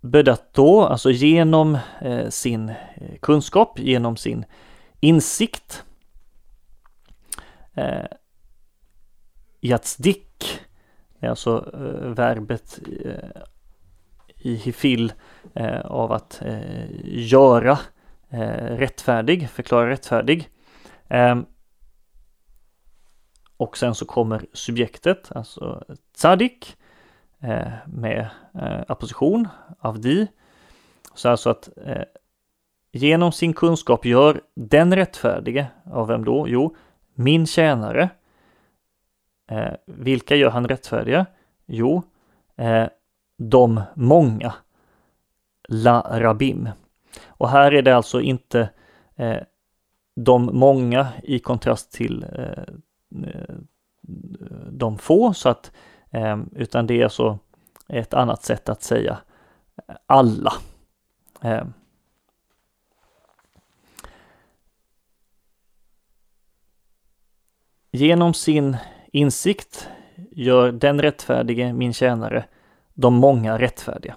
Bedato, 0.00 0.80
alltså 0.80 1.10
genom 1.10 1.78
eh, 2.00 2.28
sin 2.28 2.68
eh, 2.68 3.18
kunskap, 3.20 3.78
genom 3.78 4.16
sin 4.16 4.44
insikt. 5.00 5.84
Eh, 7.80 8.06
jatsdik, 9.60 10.60
det 11.18 11.26
är 11.26 11.30
alltså 11.30 11.70
eh, 11.74 12.10
verbet 12.10 12.78
eh, 13.04 13.42
i 14.36 14.54
hifil 14.54 15.12
eh, 15.54 15.80
av 15.80 16.12
att 16.12 16.42
eh, 16.42 16.86
göra 17.04 17.78
eh, 18.28 18.76
rättfärdig, 18.76 19.50
förklara 19.50 19.90
rättfärdig. 19.90 20.48
Ehm, 21.08 21.46
och 23.56 23.76
sen 23.76 23.94
så 23.94 24.06
kommer 24.06 24.46
subjektet, 24.52 25.32
alltså 25.32 25.84
tzadik, 26.16 26.76
Eh, 27.42 27.72
med 27.86 28.28
eh, 28.54 28.80
apposition, 28.88 29.48
avdi. 29.78 30.26
Så 31.14 31.28
alltså 31.28 31.50
att 31.50 31.68
eh, 31.86 32.02
genom 32.92 33.32
sin 33.32 33.52
kunskap 33.52 34.04
gör 34.04 34.40
den 34.54 34.96
rättfärdige, 34.96 35.66
av 35.84 36.08
vem 36.08 36.24
då? 36.24 36.48
Jo, 36.48 36.76
min 37.20 37.46
tjänare. 37.46 38.10
Eh, 39.50 39.72
vilka 39.86 40.36
gör 40.36 40.50
han 40.50 40.68
rättfärdiga? 40.68 41.26
Jo, 41.66 42.02
eh, 42.56 42.86
de 43.36 43.82
många. 43.94 44.54
La 45.68 46.06
Rabim. 46.10 46.68
Och 47.26 47.48
här 47.48 47.72
är 47.72 47.82
det 47.82 47.96
alltså 47.96 48.20
inte 48.20 48.70
eh, 49.16 49.40
de 50.16 50.50
många 50.52 51.08
i 51.22 51.38
kontrast 51.38 51.92
till 51.92 52.26
de 54.70 54.98
få, 54.98 55.34
så 55.34 55.48
att 55.48 55.72
utan 56.52 56.86
det 56.86 57.00
är 57.00 57.04
alltså 57.04 57.38
ett 57.88 58.14
annat 58.14 58.42
sätt 58.42 58.68
att 58.68 58.82
säga 58.82 59.18
alla. 60.06 60.52
Genom 68.00 68.34
sin 68.34 68.76
insikt 69.12 69.88
gör 70.30 70.72
den 70.72 71.02
rättfärdige, 71.02 71.72
min 71.72 71.92
tjänare, 71.92 72.44
de 72.94 73.14
många 73.14 73.58
rättfärdiga. 73.58 74.16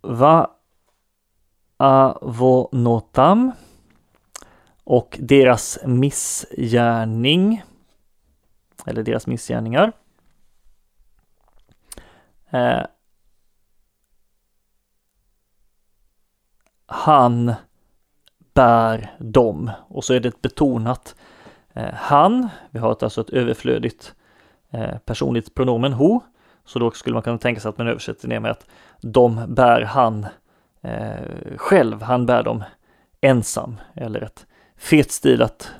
Va 0.00 0.50
avonotam 1.76 3.52
och 4.84 5.16
deras 5.20 5.78
missgärning 5.84 7.62
eller 8.86 9.02
deras 9.02 9.26
missgärningar. 9.26 9.92
Eh, 12.50 12.82
han 16.86 17.54
bär 18.54 19.14
dem 19.18 19.70
och 19.88 20.04
så 20.04 20.14
är 20.14 20.20
det 20.20 20.28
ett 20.28 20.42
betonat 20.42 21.14
eh, 21.72 21.94
han. 21.94 22.48
Vi 22.70 22.78
har 22.78 22.96
alltså 23.00 23.20
ett 23.20 23.30
överflödigt 23.30 24.14
eh, 24.70 24.98
personligt 24.98 25.54
pronomen 25.54 25.92
ho. 25.92 26.20
Så 26.64 26.78
då 26.78 26.90
skulle 26.90 27.14
man 27.14 27.22
kunna 27.22 27.38
tänka 27.38 27.60
sig 27.60 27.68
att 27.68 27.78
man 27.78 27.88
översätter 27.88 28.28
det 28.28 28.40
med 28.40 28.50
att 28.50 28.66
de 29.00 29.54
bär 29.54 29.80
han 29.82 30.26
eh, 30.80 31.56
själv. 31.56 32.02
Han 32.02 32.26
bär 32.26 32.42
dem 32.42 32.64
ensam 33.20 33.76
eller 33.94 34.20
ett 34.20 34.46
fetstilat 34.76 35.70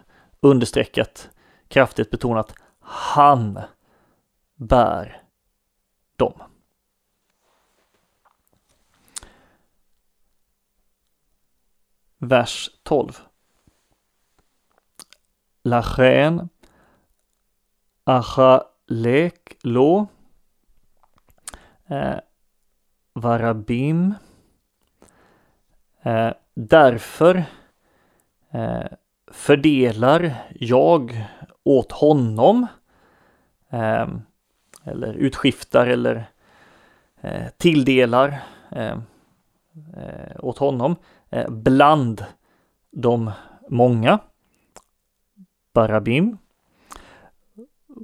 understreckat 0.40 1.30
kraftigt 1.68 2.10
betonat 2.10 2.54
han 2.80 3.60
bär 4.56 5.22
dem. 6.16 6.42
Vers 12.28 12.70
12. 12.82 13.20
Lachen 15.64 16.48
Achalek 18.04 19.56
lo 19.62 20.06
eh, 21.86 22.18
Varabim 23.12 24.14
eh, 26.02 26.32
Därför 26.54 27.44
eh, 28.50 28.86
fördelar 29.32 30.34
jag 30.54 31.26
åt 31.62 31.92
honom. 31.92 32.66
Eh, 33.68 34.08
eller 34.84 35.14
utskiftar 35.14 35.86
eller 35.86 36.24
eh, 37.20 37.48
tilldelar 37.56 38.42
eh, 38.70 38.98
eh 39.96 40.36
åt 40.38 40.58
honom 40.58 40.96
Eh, 41.34 41.50
bland 41.50 42.24
de 42.90 43.30
många. 43.68 44.18
Barabim. 45.72 46.38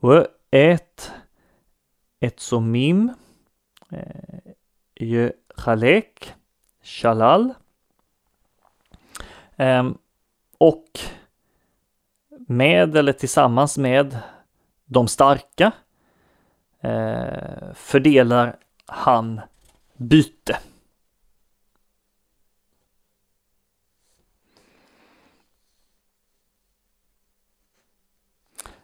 Och 0.03 0.27
ett 0.51 1.13
Etsomim. 2.21 3.13
Eh, 3.91 5.31
Shalal. 6.83 7.55
Ehm, 9.57 9.99
och 10.59 11.01
med 12.29 12.97
eller 12.97 13.13
tillsammans 13.13 13.79
med 13.79 14.19
de 14.85 15.09
starka 15.09 15.73
eh, 16.81 17.73
fördelar 17.75 18.57
han 18.87 19.41
byte. 19.97 20.53
Eh, 20.53 20.61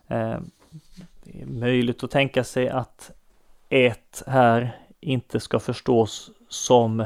Eh, 0.09 0.39
det 1.25 1.43
är 1.43 1.47
möjligt 1.47 2.05
att 2.05 2.11
tänka 2.11 2.45
sig 2.45 2.69
att 2.69 3.11
ett 3.69 4.23
här 4.27 4.81
inte 5.01 5.41
ska 5.41 5.61
förstås 5.61 6.31
som 6.49 7.01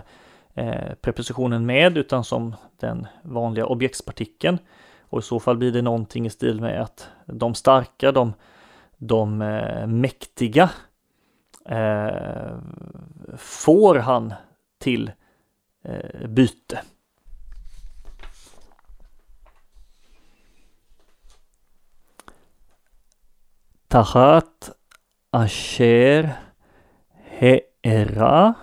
eh, 0.55 0.95
prepositionen 1.01 1.67
med 1.67 1.99
utan 1.99 2.25
som 2.25 2.55
den 2.81 3.07
vanliga 3.23 3.67
objektspartikeln. 3.67 4.59
Och 5.01 5.19
i 5.19 5.23
så 5.23 5.41
fall 5.41 5.57
blir 5.57 5.73
det 5.73 5.83
någonting 5.83 6.27
i 6.27 6.31
stil 6.31 6.61
med 6.61 6.83
att 6.83 7.09
de 7.27 7.55
starka, 7.55 8.13
de, 8.13 8.33
de 8.97 9.43
eh, 9.43 9.87
mäktiga 9.87 10.71
får 13.37 13.95
han 13.95 14.35
till 14.79 15.13
byte. 16.29 16.81
Tachat 23.91 24.71
asher 25.33 26.37
he'era 27.41 28.55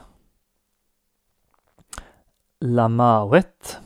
lamawet 2.61 3.77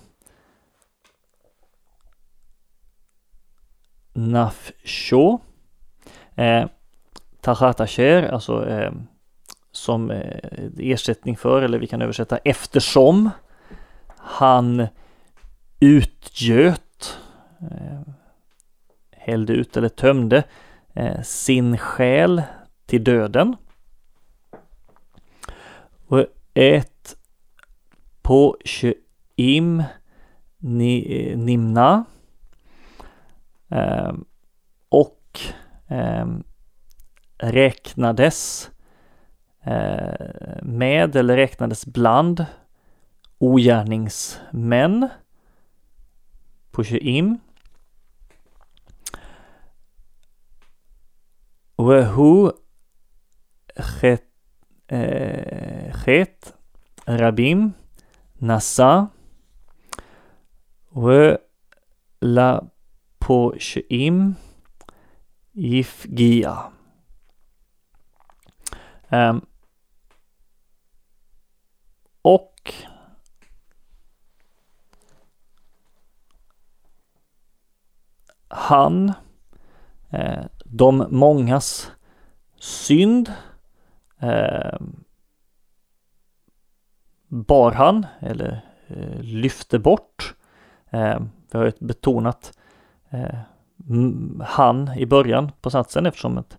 nafsho. 4.13 5.39
Eh, 6.35 6.67
Tachat 7.41 7.79
Asher, 7.79 8.23
alltså 8.23 8.69
eh, 8.69 8.91
som 9.71 10.11
eh, 10.11 10.69
ersättning 10.77 11.37
för, 11.37 11.61
eller 11.61 11.79
vi 11.79 11.87
kan 11.87 12.01
översätta 12.01 12.37
eftersom 12.37 13.29
han 14.17 14.87
utgöt, 15.79 17.17
eh, 17.61 18.01
hällde 19.11 19.53
ut 19.53 19.77
eller 19.77 19.89
tömde 19.89 20.43
Eh, 20.93 21.21
sin 21.21 21.77
själ 21.77 22.41
till 22.85 23.03
döden. 23.03 23.55
Och 26.07 26.25
ett 26.53 27.17
på 28.21 28.57
im 29.35 29.83
ni, 30.57 31.23
eh, 31.31 31.37
nimna 31.37 32.05
eh, 33.69 34.13
och 34.89 35.39
eh, 35.87 36.27
räknades 37.37 38.69
eh, 39.63 40.61
med 40.61 41.15
eller 41.15 41.35
räknades 41.35 41.85
bland 41.85 42.45
ogärningsmän 43.37 45.09
på 46.71 46.83
im 46.83 47.39
והוא 51.80 52.50
חטא, 53.80 54.94
חטא 55.92 56.50
רבים 57.08 57.72
נשא 58.42 59.00
ולפושעים 62.22 64.32
יפגיע. 65.54 66.54
Um, 69.12 69.40
och 72.22 72.72
han 78.50 79.10
eh, 80.10 80.46
de 80.71 81.07
mångas 81.09 81.91
synd 82.59 83.33
eh, 84.19 84.79
bar 87.27 87.71
han 87.71 88.05
eller 88.19 88.61
eh, 88.87 89.19
lyfte 89.21 89.79
bort. 89.79 90.35
Eh, 90.89 91.19
vi 91.51 91.57
har 91.57 91.65
ju 91.65 91.71
betonat 91.79 92.57
eh, 93.09 93.39
han 94.45 94.97
i 94.97 95.05
början 95.05 95.51
på 95.61 95.69
satsen 95.69 96.05
eftersom 96.05 96.37
att 96.37 96.57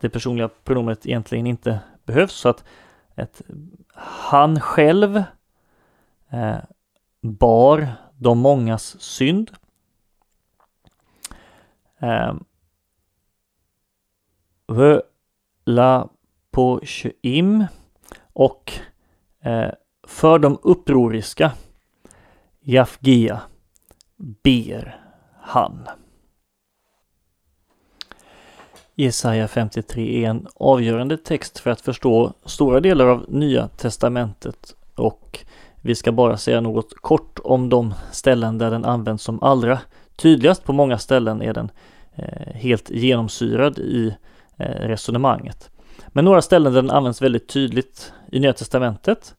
det 0.00 0.08
personliga 0.08 0.48
pronomenet 0.64 1.06
egentligen 1.06 1.46
inte 1.46 1.80
behövs. 2.04 2.32
Så 2.32 2.48
att 2.48 2.64
ett, 3.14 3.42
han 3.94 4.60
själv 4.60 5.22
eh, 6.30 6.58
bar 7.20 7.88
de 8.16 8.38
mångas 8.38 9.00
synd. 9.00 9.50
Ehm, 11.98 12.44
Eh, 14.68 14.98
la 15.64 16.08
på 16.50 16.80
im 17.22 17.64
och 18.32 18.72
eh, 19.40 19.70
för 20.06 20.38
de 20.38 20.58
upproriska 20.62 21.52
Jafgia 22.60 23.40
ber 24.16 25.00
han. 25.40 25.88
Jesaja 28.94 29.48
53 29.48 30.24
är 30.24 30.30
en 30.30 30.46
avgörande 30.54 31.16
text 31.16 31.58
för 31.58 31.70
att 31.70 31.80
förstå 31.80 32.32
stora 32.44 32.80
delar 32.80 33.06
av 33.06 33.24
Nya 33.28 33.68
Testamentet 33.68 34.74
och 34.94 35.44
vi 35.82 35.94
ska 35.94 36.12
bara 36.12 36.36
säga 36.36 36.60
något 36.60 36.94
kort 36.94 37.38
om 37.44 37.68
de 37.68 37.94
ställen 38.12 38.58
där 38.58 38.70
den 38.70 38.84
används 38.84 39.24
som 39.24 39.42
allra 39.42 39.78
tydligast. 40.16 40.64
På 40.64 40.72
många 40.72 40.98
ställen 40.98 41.42
är 41.42 41.54
den 41.54 41.70
eh, 42.14 42.54
helt 42.54 42.90
genomsyrad 42.90 43.78
i 43.78 44.16
Eh, 44.58 44.86
resonemanget. 44.86 45.70
Men 46.08 46.24
några 46.24 46.42
ställen 46.42 46.72
där 46.72 46.82
den 46.82 46.90
används 46.90 47.22
väldigt 47.22 47.48
tydligt 47.48 48.12
i 48.32 48.40
Nya 48.40 48.52
Testamentet 48.52 49.34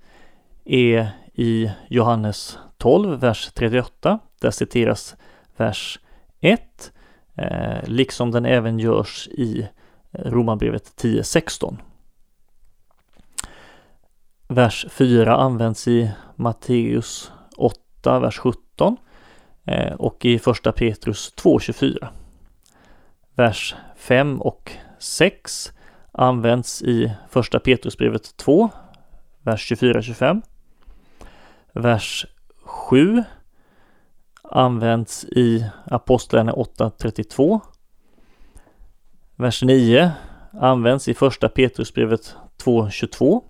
är 0.66 1.10
i 1.34 1.72
Johannes 1.90 2.58
12, 2.78 3.20
vers 3.20 3.52
38. 3.54 4.20
Där 4.42 4.52
citeras 4.52 5.16
vers 5.58 6.00
1, 6.40 6.92
eh, 7.36 7.84
liksom 7.84 8.32
den 8.32 8.46
även 8.46 8.80
görs 8.80 9.28
i 9.28 9.68
eh, 10.12 10.32
Romarbrevet 10.32 10.94
10.16. 11.02 11.78
Vers 14.48 14.86
4 14.90 15.36
används 15.36 15.88
i 15.88 16.12
Matteus 16.36 17.32
8, 17.58 18.20
vers 18.20 18.38
17 18.38 18.98
och 19.98 20.26
i 20.26 20.40
första 20.40 20.72
Petrus 20.72 21.34
2.24. 21.38 22.08
Vers 23.36 23.76
5 23.96 24.42
och 24.42 24.72
6 25.00 25.74
används 26.12 26.82
i 26.82 27.14
första 27.30 27.60
Petrusbrevet 27.60 28.38
2, 28.38 28.70
vers 29.42 29.72
24-25. 29.72 30.42
Vers 31.74 32.26
7 32.64 33.24
används 34.44 35.26
i 35.26 35.70
Apostlagärningarna 35.86 36.64
8.32. 36.64 37.60
Vers 39.36 39.64
9 39.64 40.12
används 40.52 41.08
i 41.08 41.14
första 41.14 41.50
Petrusbrevet 41.50 42.36
2.22. 42.64 43.44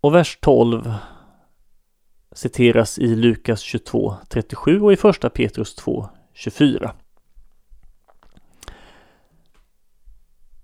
Och 0.00 0.14
vers 0.14 0.38
12 0.40 0.94
citeras 2.32 2.98
i 2.98 3.16
Lukas 3.16 3.64
22.37 3.64 4.80
och 4.80 4.92
i 4.92 4.96
första 4.96 5.30
Petrus 5.30 5.78
2.24. 5.78 6.90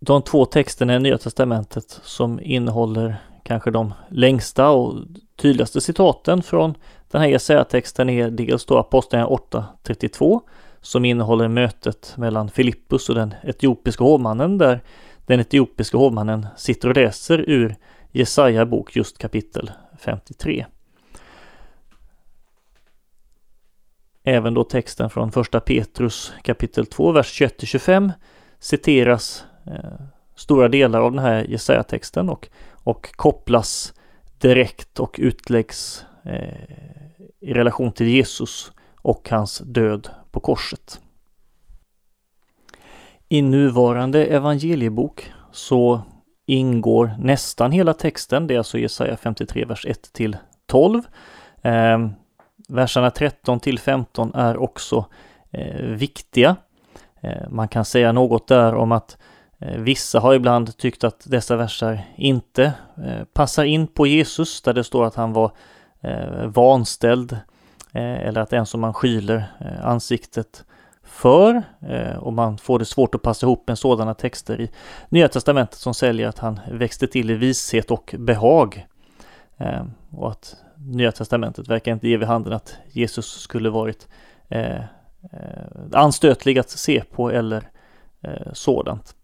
de 0.06 0.22
två 0.22 0.44
texterna 0.44 0.96
i 0.96 0.98
Nya 0.98 1.18
Testamentet 1.18 2.00
som 2.02 2.40
innehåller 2.40 3.16
kanske 3.42 3.70
de 3.70 3.94
längsta 4.08 4.70
och 4.70 4.94
tydligaste 5.36 5.80
citaten 5.80 6.42
från 6.42 6.74
den 7.10 7.20
här 7.20 7.28
Jesaja-texten 7.28 8.10
är 8.10 8.30
dels 8.30 8.66
då 8.66 8.78
Apostlagärningarna 8.78 9.36
8.32 9.84 10.40
som 10.80 11.04
innehåller 11.04 11.48
mötet 11.48 12.14
mellan 12.16 12.50
Filippus 12.50 13.08
och 13.08 13.14
den 13.14 13.34
etiopiska 13.42 14.04
hovmannen 14.04 14.58
där 14.58 14.80
den 15.26 15.40
etiopiska 15.40 15.98
hovmannen 15.98 16.46
sitter 16.56 16.88
och 16.88 16.96
läser 16.96 17.50
ur 17.50 17.76
Jesaja 18.12 18.66
bok 18.66 18.96
just 18.96 19.18
kapitel 19.18 19.70
53. 19.98 20.66
Även 24.22 24.54
då 24.54 24.64
texten 24.64 25.10
från 25.10 25.32
första 25.32 25.60
Petrus 25.60 26.32
kapitel 26.42 26.86
2, 26.86 27.12
vers 27.12 27.40
21-25 27.40 28.12
citeras 28.58 29.44
Eh, 29.66 30.06
stora 30.34 30.68
delar 30.68 31.00
av 31.00 31.12
den 31.12 31.24
här 31.24 31.44
Jesaja-texten 31.44 32.28
och, 32.28 32.48
och 32.72 33.16
kopplas 33.16 33.94
direkt 34.38 35.00
och 35.00 35.16
utläggs 35.18 36.04
eh, 36.24 36.70
i 37.40 37.54
relation 37.54 37.92
till 37.92 38.08
Jesus 38.08 38.72
och 39.02 39.30
hans 39.30 39.58
död 39.58 40.08
på 40.30 40.40
korset. 40.40 41.00
I 43.28 43.42
nuvarande 43.42 44.26
evangeliebok 44.26 45.32
så 45.52 46.00
ingår 46.46 47.14
nästan 47.18 47.72
hela 47.72 47.94
texten, 47.94 48.46
det 48.46 48.54
är 48.54 48.58
alltså 48.58 48.78
Jesaja 48.78 49.16
53, 49.16 49.64
vers 49.64 49.86
1 49.86 50.12
till 50.12 50.36
12. 50.66 51.02
Eh, 51.62 52.08
verserna 52.68 53.10
13 53.10 53.60
till 53.60 53.78
15 53.78 54.34
är 54.34 54.56
också 54.56 55.06
eh, 55.50 55.82
viktiga. 55.82 56.56
Eh, 57.20 57.48
man 57.50 57.68
kan 57.68 57.84
säga 57.84 58.12
något 58.12 58.48
där 58.48 58.74
om 58.74 58.92
att 58.92 59.16
Eh, 59.16 59.35
Eh, 59.58 59.80
vissa 59.80 60.20
har 60.20 60.34
ibland 60.34 60.76
tyckt 60.76 61.04
att 61.04 61.24
dessa 61.26 61.56
verser 61.56 62.04
inte 62.16 62.72
eh, 63.04 63.24
passar 63.32 63.64
in 63.64 63.86
på 63.86 64.06
Jesus 64.06 64.62
där 64.62 64.72
det 64.72 64.84
står 64.84 65.04
att 65.04 65.14
han 65.14 65.32
var 65.32 65.52
eh, 66.00 66.46
vanställd 66.46 67.38
eller 67.92 68.40
att 68.40 68.52
en 68.52 68.66
som 68.66 68.80
man 68.80 68.94
skyler 68.94 69.44
ansiktet 69.82 70.64
för 71.02 71.62
och 72.18 72.32
man 72.32 72.58
får 72.58 72.78
det 72.78 72.84
svårt 72.84 73.14
att 73.14 73.22
passa 73.22 73.46
ihop 73.46 73.68
med 73.68 73.78
sådana 73.78 74.14
texter 74.14 74.60
i 74.60 74.70
Nya 75.08 75.28
Testamentet 75.28 75.78
som 75.78 75.94
säljer 75.94 76.28
att 76.28 76.38
han 76.38 76.60
växte 76.70 77.06
till 77.06 77.30
i 77.30 77.34
vishet 77.34 77.90
och 77.90 78.14
behag. 78.18 78.86
Och 80.10 80.30
att 80.30 80.56
Nya 80.76 81.12
Testamentet 81.12 81.68
verkar 81.68 81.92
inte 81.92 82.08
ge 82.08 82.16
vid 82.16 82.28
handen 82.28 82.52
att 82.52 82.76
Jesus 82.86 83.40
skulle 83.40 83.70
varit 83.70 84.08
anstötlig 85.92 86.58
att 86.58 86.70
se 86.70 87.02
på 87.10 87.30
eller 87.30 87.70
sådant. 88.52 89.15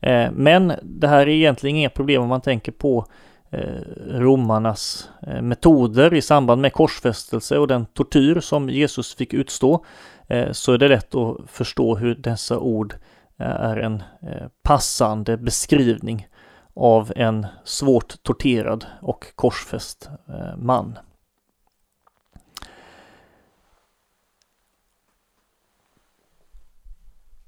Eh, 0.00 0.30
men 0.32 0.72
det 0.82 1.08
här 1.08 1.20
är 1.20 1.28
egentligen 1.28 1.76
inga 1.76 1.90
problem 1.90 2.22
om 2.22 2.28
man 2.28 2.40
tänker 2.40 2.72
på 2.72 3.06
eh, 3.50 3.80
romarnas 4.08 5.08
eh, 5.26 5.42
metoder 5.42 6.14
i 6.14 6.22
samband 6.22 6.62
med 6.62 6.72
korsfästelse 6.72 7.58
och 7.58 7.68
den 7.68 7.86
tortyr 7.86 8.40
som 8.40 8.70
Jesus 8.70 9.14
fick 9.14 9.34
utstå 9.34 9.84
så 10.52 10.72
är 10.72 10.78
det 10.78 10.88
lätt 10.88 11.14
att 11.14 11.36
förstå 11.46 11.96
hur 11.96 12.14
dessa 12.14 12.58
ord 12.58 12.94
är 13.38 13.76
en 13.76 14.02
passande 14.62 15.36
beskrivning 15.36 16.28
av 16.74 17.12
en 17.16 17.46
svårt 17.64 18.22
torterad 18.22 18.86
och 19.02 19.26
korsfäst 19.34 20.10
man. 20.56 20.98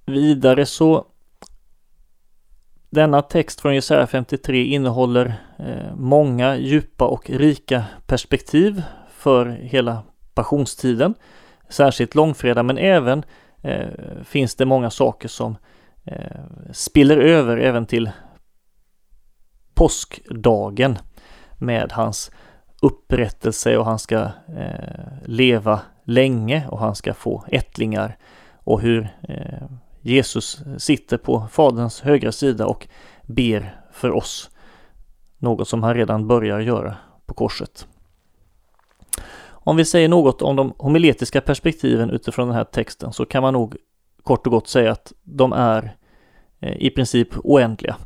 Vidare 0.07 0.67
så 0.67 1.07
denna 2.93 3.23
text 3.23 3.61
från 3.61 3.75
Jesaja 3.75 4.07
53 4.07 4.65
innehåller 4.65 5.35
eh, 5.59 5.95
många 5.97 6.57
djupa 6.57 7.05
och 7.05 7.31
rika 7.31 7.85
perspektiv 8.07 8.83
för 9.09 9.47
hela 9.47 10.03
passionstiden, 10.35 11.15
särskilt 11.69 12.15
långfredag, 12.15 12.65
men 12.65 12.79
även 12.79 13.25
eh, 13.63 13.89
finns 14.25 14.55
det 14.55 14.65
många 14.65 14.91
saker 14.91 15.29
som 15.29 15.57
eh, 16.05 16.41
spiller 16.73 17.17
över 17.17 17.57
även 17.57 17.87
till 17.87 18.11
påskdagen 19.75 20.99
med 21.59 21.93
hans 21.93 22.31
upprättelse 22.83 23.77
och 23.77 23.85
han 23.85 23.99
ska 23.99 24.21
eh, 24.57 25.13
leva 25.25 25.81
länge 26.05 26.69
och 26.69 26.79
han 26.79 26.95
ska 26.95 27.15
få 27.15 27.45
ättlingar 27.49 28.17
och 28.55 28.81
hur 28.81 29.09
eh, 29.23 29.69
Jesus 30.03 30.63
sitter 30.79 31.17
på 31.17 31.47
Faderns 31.51 32.01
högra 32.01 32.33
sida 32.33 32.67
och 32.67 32.89
ber 33.23 33.81
för 33.93 34.11
oss. 34.11 34.51
Något 35.39 35.69
som 35.69 35.83
han 35.83 35.95
redan 35.95 36.27
börjar 36.29 36.61
göra 36.61 36.97
på 37.27 37.35
korset. 37.35 37.87
Om 39.65 39.77
vi 39.77 39.85
säger 39.85 40.09
något 40.09 40.43
om 40.43 40.57
de 40.57 40.75
homiletiska 40.79 41.41
perspektiven 41.41 42.11
utifrån 42.11 42.49
den 42.49 42.57
här 42.57 42.65
texten 42.65 43.13
så 43.13 43.27
kan 43.27 43.43
man 43.43 43.53
nog 43.53 43.77
kort 44.23 44.47
och 44.47 44.53
gott 44.53 44.69
säga 44.69 44.93
att 44.93 45.13
de 45.23 45.53
är 45.53 45.97
eh, 46.61 46.77
i 46.77 46.91
princip 46.91 47.29
oändliga. 47.45 47.97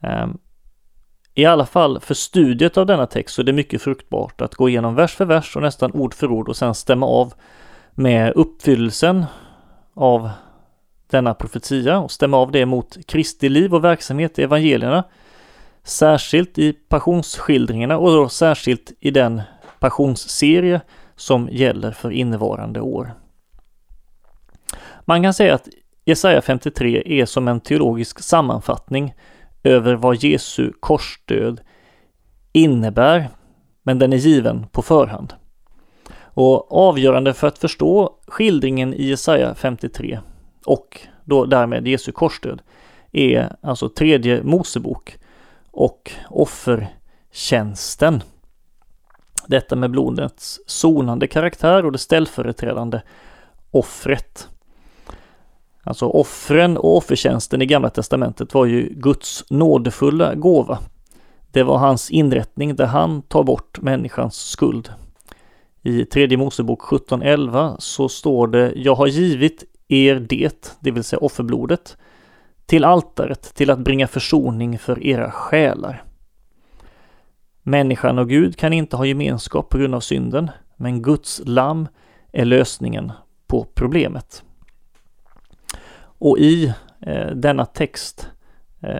Ehm, 0.00 0.38
I 1.34 1.44
alla 1.44 1.66
fall 1.66 2.00
för 2.00 2.14
studiet 2.14 2.76
av 2.76 2.86
denna 2.86 3.06
text 3.06 3.34
så 3.34 3.42
är 3.42 3.46
det 3.46 3.52
mycket 3.52 3.82
fruktbart 3.82 4.40
att 4.40 4.54
gå 4.54 4.68
igenom 4.68 4.94
vers 4.94 5.14
för 5.14 5.24
vers 5.24 5.56
och 5.56 5.62
nästan 5.62 5.92
ord 5.92 6.14
för 6.14 6.30
ord 6.30 6.48
och 6.48 6.56
sedan 6.56 6.74
stämma 6.74 7.06
av 7.06 7.34
med 7.94 8.32
uppfyllelsen 8.32 9.24
av 9.94 10.30
denna 11.12 11.34
profetia 11.34 11.98
och 11.98 12.10
stämma 12.10 12.36
av 12.36 12.52
det 12.52 12.66
mot 12.66 13.06
Kristi 13.06 13.48
liv 13.48 13.74
och 13.74 13.84
verksamhet 13.84 14.38
i 14.38 14.42
evangelierna. 14.42 15.04
Särskilt 15.84 16.58
i 16.58 16.72
passionsskildringarna 16.72 17.98
och 17.98 18.12
då 18.12 18.28
särskilt 18.28 18.92
i 19.00 19.10
den 19.10 19.42
passionsserie 19.80 20.80
som 21.16 21.48
gäller 21.52 21.92
för 21.92 22.10
innevarande 22.10 22.80
år. 22.80 23.14
Man 25.04 25.22
kan 25.22 25.34
säga 25.34 25.54
att 25.54 25.68
Jesaja 26.04 26.42
53 26.42 27.02
är 27.06 27.26
som 27.26 27.48
en 27.48 27.60
teologisk 27.60 28.20
sammanfattning 28.20 29.14
över 29.62 29.94
vad 29.94 30.16
Jesu 30.16 30.72
korsdöd 30.80 31.60
innebär, 32.52 33.28
men 33.82 33.98
den 33.98 34.12
är 34.12 34.16
given 34.16 34.66
på 34.66 34.82
förhand. 34.82 35.34
Och 36.34 36.72
avgörande 36.88 37.34
för 37.34 37.46
att 37.46 37.58
förstå 37.58 38.18
skildringen 38.26 38.94
i 38.94 39.04
Jesaja 39.04 39.54
53 39.54 40.20
och 40.66 41.00
då 41.24 41.44
därmed 41.44 41.88
Jesu 41.88 42.12
korsdöd 42.12 42.62
är 43.12 43.56
alltså 43.60 43.88
tredje 43.88 44.42
Mosebok 44.42 45.18
och 45.70 46.12
offertjänsten. 46.30 48.22
Detta 49.46 49.76
med 49.76 49.90
blodets 49.90 50.60
sonande 50.66 51.26
karaktär 51.26 51.84
och 51.84 51.92
det 51.92 51.98
ställföreträdande 51.98 53.00
offret. 53.70 54.48
Alltså 55.84 56.06
offren 56.06 56.76
och 56.76 56.96
offertjänsten 56.96 57.62
i 57.62 57.66
Gamla 57.66 57.90
Testamentet 57.90 58.54
var 58.54 58.66
ju 58.66 58.88
Guds 58.96 59.44
nådefulla 59.50 60.34
gåva. 60.34 60.78
Det 61.50 61.62
var 61.62 61.78
hans 61.78 62.10
inrättning 62.10 62.76
där 62.76 62.86
han 62.86 63.22
tar 63.22 63.44
bort 63.44 63.80
människans 63.80 64.36
skuld. 64.36 64.90
I 65.82 66.04
tredje 66.04 66.38
Mosebok 66.38 66.80
17.11 66.80 67.76
så 67.78 68.08
står 68.08 68.46
det 68.46 68.72
Jag 68.76 68.94
har 68.94 69.06
givit 69.06 69.64
er 69.92 70.14
det, 70.14 70.76
det 70.80 70.90
vill 70.90 71.04
säga 71.04 71.20
offerblodet, 71.20 71.96
till 72.66 72.84
altaret 72.84 73.54
till 73.54 73.70
att 73.70 73.78
bringa 73.78 74.06
försoning 74.06 74.78
för 74.78 75.06
era 75.06 75.30
själar. 75.30 76.04
Människan 77.62 78.18
och 78.18 78.28
Gud 78.28 78.56
kan 78.56 78.72
inte 78.72 78.96
ha 78.96 79.04
gemenskap 79.04 79.68
på 79.68 79.78
grund 79.78 79.94
av 79.94 80.00
synden, 80.00 80.50
men 80.76 81.02
Guds 81.02 81.42
lamm 81.44 81.88
är 82.32 82.44
lösningen 82.44 83.12
på 83.46 83.66
problemet. 83.74 84.42
Och 86.02 86.38
i 86.38 86.74
eh, 87.00 87.26
denna 87.26 87.66
text 87.66 88.28
eh, 88.80 88.96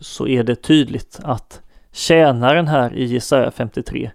så 0.00 0.26
är 0.28 0.44
det 0.44 0.56
tydligt 0.56 1.20
att 1.22 1.62
tjänaren 1.92 2.68
här 2.68 2.94
i 2.94 3.04
Jesaja 3.04 3.50
53 3.50 4.10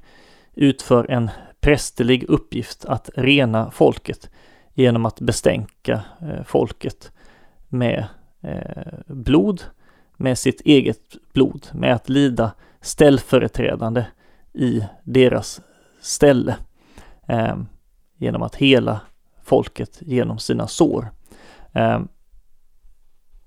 utför 0.53 1.11
en 1.11 1.29
prästerlig 1.59 2.23
uppgift 2.23 2.85
att 2.85 3.09
rena 3.15 3.71
folket 3.71 4.29
genom 4.74 5.05
att 5.05 5.19
bestänka 5.19 6.01
eh, 6.22 6.43
folket 6.45 7.11
med 7.67 8.05
eh, 8.41 8.93
blod, 9.07 9.63
med 10.17 10.38
sitt 10.38 10.61
eget 10.61 11.34
blod, 11.34 11.67
med 11.74 11.93
att 11.93 12.09
lida 12.09 12.51
ställföreträdande 12.82 14.05
i 14.53 14.84
deras 15.03 15.61
ställe 16.01 16.55
eh, 17.28 17.57
genom 18.17 18.41
att 18.41 18.55
hela 18.55 19.01
folket 19.43 19.97
genom 20.01 20.39
sina 20.39 20.67
sår. 20.67 21.11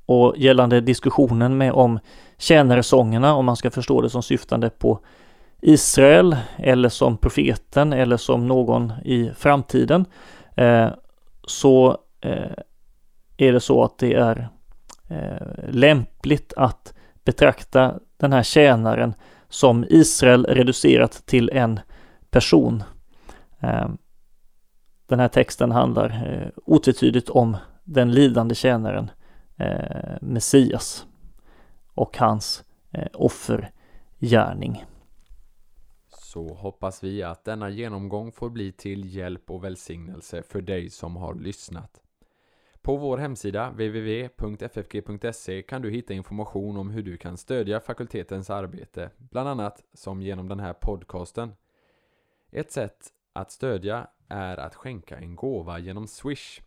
Och 0.06 0.34
gällande 0.36 0.80
diskussionen 0.80 1.56
med 1.56 1.72
om 1.72 1.98
tjänaresångerna, 2.38 3.34
om 3.34 3.44
man 3.44 3.56
ska 3.56 3.70
förstå 3.70 4.00
det 4.00 4.10
som 4.10 4.22
syftande 4.22 4.70
på 4.70 5.00
Israel 5.62 6.36
eller 6.56 6.88
som 6.88 7.16
profeten 7.16 7.92
eller 7.92 8.16
som 8.16 8.48
någon 8.48 8.92
i 9.04 9.30
framtiden, 9.36 10.06
så 11.46 11.98
eh, 12.20 12.52
är 13.36 13.52
det 13.52 13.60
så 13.60 13.84
att 13.84 13.98
det 13.98 14.14
är 14.14 14.48
eh, 15.08 15.68
lämpligt 15.68 16.52
att 16.56 16.94
betrakta 17.24 17.98
den 18.16 18.32
här 18.32 18.42
tjänaren 18.42 19.14
som 19.48 19.84
Israel 19.88 20.44
reducerat 20.44 21.12
till 21.26 21.50
en 21.50 21.80
person. 22.30 22.82
Eh, 23.60 23.88
den 25.06 25.20
här 25.20 25.28
texten 25.28 25.70
handlar 25.70 26.08
eh, 26.10 26.48
otvetydigt 26.64 27.28
om 27.28 27.56
den 27.84 28.12
lidande 28.12 28.54
tjänaren 28.54 29.10
eh, 29.56 30.16
Messias 30.20 31.06
och 31.94 32.18
hans 32.18 32.64
eh, 32.90 33.08
offergärning 33.14 34.84
så 36.34 36.54
hoppas 36.54 37.04
vi 37.04 37.22
att 37.22 37.44
denna 37.44 37.70
genomgång 37.70 38.32
får 38.32 38.50
bli 38.50 38.72
till 38.72 39.14
hjälp 39.16 39.50
och 39.50 39.64
välsignelse 39.64 40.42
för 40.42 40.60
dig 40.60 40.90
som 40.90 41.16
har 41.16 41.34
lyssnat. 41.34 42.02
På 42.82 42.96
vår 42.96 43.18
hemsida 43.18 43.70
www.ffg.se 43.70 45.62
kan 45.62 45.82
du 45.82 45.90
hitta 45.90 46.14
information 46.14 46.76
om 46.76 46.90
hur 46.90 47.02
du 47.02 47.16
kan 47.16 47.36
stödja 47.36 47.80
fakultetens 47.80 48.50
arbete, 48.50 49.10
bland 49.16 49.48
annat 49.48 49.84
som 49.92 50.22
genom 50.22 50.48
den 50.48 50.60
här 50.60 50.72
podcasten. 50.72 51.52
Ett 52.50 52.72
sätt 52.72 53.08
att 53.32 53.50
stödja 53.50 54.06
är 54.28 54.56
att 54.56 54.74
skänka 54.74 55.18
en 55.18 55.36
gåva 55.36 55.78
genom 55.78 56.06
Swish. 56.06 56.60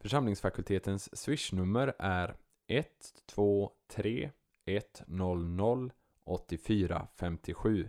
Församlingsfakultetens 0.00 1.18
Swish-nummer 1.18 1.94
är 1.98 2.36
123 2.66 4.30
100 4.66 5.90
8457 6.24 7.88